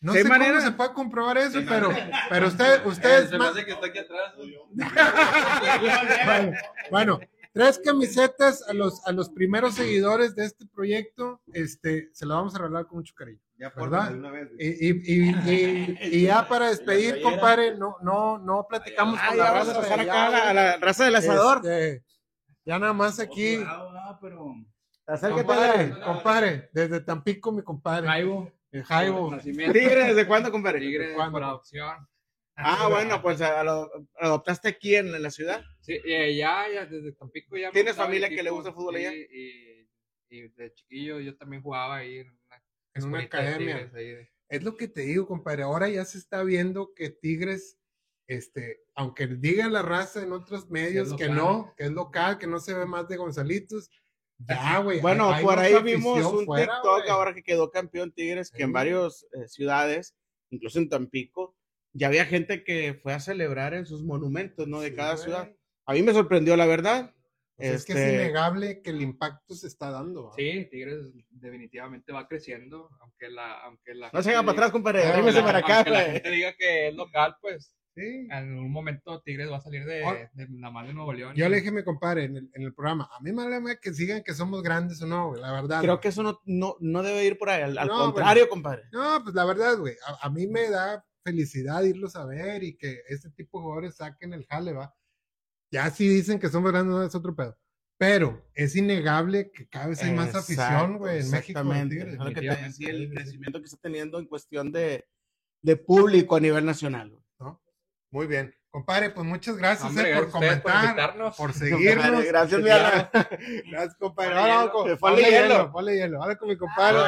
[0.00, 0.52] No ¿Qué sé manera?
[0.54, 1.90] cómo se puede comprobar eso, pero,
[2.30, 3.26] pero usted, ustedes...
[3.28, 4.34] Se me ma- hace que está aquí atrás.
[6.26, 6.52] bueno,
[6.90, 7.20] bueno,
[7.52, 12.54] tres camisetas a los, a los primeros seguidores de este proyecto, este, se lo vamos
[12.54, 13.40] a regalar con mucho cariño.
[13.58, 14.14] Ya, ¿Verdad?
[14.14, 14.48] una vez.
[14.58, 19.36] Y, y, y, y- y ya para despedir, compadre, no, no, no platicamos Ah, con
[19.38, 21.58] la vamos a raza pasar acá a la, a la raza del asador.
[21.58, 22.04] Este,
[22.64, 23.62] ya nada más aquí,
[25.06, 28.06] Acércate a compadre, desde Tampico, mi compadre.
[28.06, 28.50] Jaibo.
[28.72, 29.36] El Jaibo.
[29.40, 30.80] Tigre, ¿desde cuándo, compadre?
[30.80, 31.32] Tigre ¿Cuándo?
[31.32, 32.06] por adopción.
[32.56, 35.62] Ah, bueno, pues lo- adoptaste aquí en, en la ciudad.
[35.80, 37.70] Sí, eh, ya, ya, desde Tampico ya.
[37.70, 39.16] ¿Tienes familia que le gusta el fútbol sí, allá?
[39.16, 39.88] Y,
[40.28, 42.56] y de chiquillo yo también jugaba ahí en una,
[42.94, 43.74] En una escuelita de academia.
[43.76, 45.62] Tigres ahí de- Es lo que te digo, compadre.
[45.62, 47.78] Ahora ya se está viendo que Tigres,
[48.28, 52.60] este, aunque digan la raza en otros medios que no, que es local, que no
[52.60, 53.88] se ve más de Gonzalitos,
[54.48, 55.00] ya, güey.
[55.00, 57.08] Bueno, hay por ahí vimos un fuera, TikTok güey.
[57.10, 58.72] ahora que quedó campeón Tigres, que en Sí.
[58.74, 60.14] varias ciudades,
[60.50, 61.56] incluso en Tampico,
[61.92, 64.80] ya había gente que fue a celebrar en sus monumentos, ¿no?
[64.80, 65.24] De Sí, cada güey.
[65.24, 65.50] ciudad.
[65.86, 67.12] A mí me sorprendió, la verdad.
[67.56, 70.28] Pues Es que es Este, innegable que el impacto se está dando.
[70.28, 70.34] ¿va?
[70.36, 75.02] Sí, Tigres definitivamente va creciendo, aunque la, aunque la No se hagan para atrás, compadre.
[75.02, 78.28] Para acá, aunque la gente diga que es local, pues Sí.
[78.30, 81.34] en un momento Tigres va a salir de, Ahora- de la mano de Nuevo León.
[81.34, 83.48] Yo y- le dije a mi compadre en el, en el programa, a mí me
[83.48, 85.80] vale que sigan que somos grandes o no, güey, la verdad.
[85.80, 86.00] Creo güey.
[86.02, 87.62] que eso no, no, no debe ir por ahí.
[87.62, 88.84] Al, al No, contrario, compadre.
[88.92, 92.76] No, pues la verdad, güey, a, a mí me da felicidad irlos a ver y
[92.76, 94.94] que este tipo de jugadores saquen el jale, va.
[95.72, 97.58] Ya si dicen que somos grandes, no es otro pedo.
[97.98, 101.60] Pero es innegable que cada vez hay más afición, güey, en México.
[101.62, 102.14] Tigres.
[102.14, 105.06] Es lo que te decía, el crecimiento que está teniendo en cuestión de,
[105.62, 107.10] de público a nivel nacional.
[107.10, 107.22] güey.
[108.10, 108.54] Muy bien.
[108.72, 111.36] Compadre, pues muchas gracias Hombre, eh, por por comentar, invitarnos.
[111.36, 112.24] por seguirnos.
[112.24, 112.60] Gracias.
[113.68, 114.34] Gracias, compadre.
[114.38, 115.72] Ahora ponle hielo.
[115.72, 116.22] ponle hielo.
[116.22, 116.98] Ahora con mi compadre.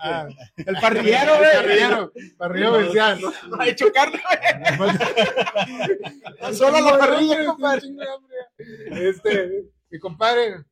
[0.00, 1.52] Ah, El parrillero, el güey.
[1.56, 3.20] parrillero, parrillero oficial.
[3.48, 4.20] No ha hecho carne,
[4.78, 6.54] güey.
[6.54, 7.82] Solo la parrilla, compadre.
[8.92, 10.64] Este, mi compadre,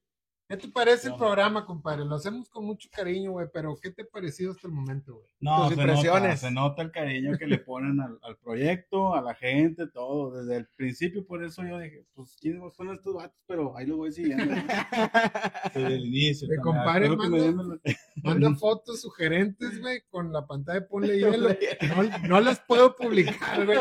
[0.49, 2.05] ¿qué te parece el programa, compadre?
[2.05, 5.27] Lo hacemos con mucho cariño, güey, pero ¿qué te ha parecido hasta el momento, güey?
[5.41, 6.41] No, Tus se nota, impresiones.
[6.41, 10.33] se nota el cariño que le ponen al, al proyecto, a la gente, todo.
[10.33, 13.39] Desde el principio, por eso yo dije, pues, ¿quiénes son estos vatos?
[13.47, 14.45] Pero ahí lo voy siguiendo.
[15.75, 16.49] Desde el inicio.
[16.49, 16.63] También.
[16.63, 17.79] compadre me manda-
[18.59, 21.49] fotos sugerentes, güey, con la pantalla de ponle hielo.
[21.51, 23.79] No, no las puedo publicar, güey.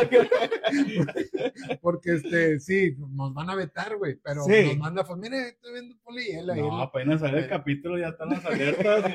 [1.81, 4.65] Porque, este, sí, nos van a vetar, güey, pero Sí.
[4.67, 5.17] nos manda fotos.
[5.21, 6.53] Mire, estoy viendo ponle hielo.
[6.59, 6.67] Ahí.
[6.67, 9.11] No, apenas sale el capítulo, ya están las alertas.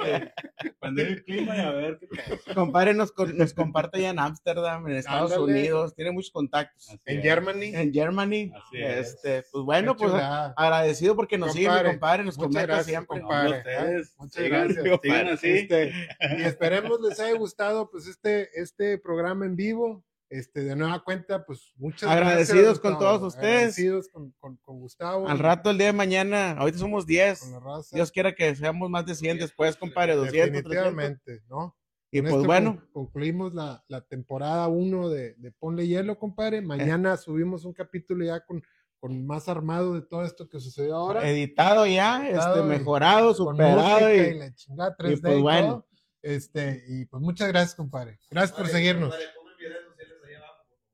[0.64, 2.55] y prender el clima y a ver qué pasa.
[2.55, 5.53] Compadre nos, co- nos comparte ya en Ámsterdam, en Estados Ándale.
[5.53, 6.88] Unidos, tiene muchos contactos.
[6.88, 7.24] Así En es.
[7.24, 7.74] Germany.
[7.74, 9.09] En Germany, Así es.
[9.14, 13.20] este, pues bueno, pues agradecido porque nos sigue mi Compadre, nos muchas comenta gracias, siempre.
[13.20, 13.51] compadre.
[13.51, 15.01] No, ustedes, Muchas gracias.
[15.03, 15.49] sigan así.
[15.51, 15.93] Este,
[16.38, 20.05] y esperemos les haya gustado pues este, este programa en vivo.
[20.35, 23.18] Este, de nueva cuenta, pues muchas Agradecidos gracias, con Gustavo.
[23.18, 23.55] todos ustedes.
[23.55, 25.28] Agradecidos con, con, con Gustavo.
[25.28, 27.39] Al rato, el día de mañana, ahorita somos 10.
[27.41, 27.95] Con la raza.
[27.95, 30.70] Dios quiera que seamos más de 100 después, compadre, 200, 300.
[30.70, 31.76] Definitivamente, ¿no?
[32.11, 36.18] Y Con pues esto bueno, con- concluimos la, la temporada 1 de, de Ponle Hielo,
[36.18, 36.62] compadre.
[36.62, 38.62] Mañana subimos un capítulo ya con,
[39.01, 41.28] con más armado de todo esto que sucedió ahora.
[41.28, 44.01] editado ya, Editado este, y- mejorado, superado.
[44.01, 45.68] música Y, y la chingada 3D y y, pues bueno.
[45.68, 45.87] todo.
[46.22, 48.18] Este, y pues muchas gracias, compadre.
[48.30, 49.14] Gracias por seguirnos.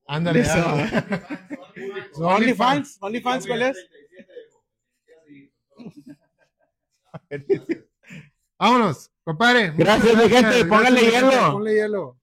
[0.08, 0.42] Ándale.
[2.16, 3.88] OnlyFans, OnlyFans, ¿cuál es?
[8.58, 9.74] Vámonos, compadre.
[9.76, 11.52] Gracias, mi gente, gracias, póngale hielo.
[11.52, 12.18] Ponle hielo.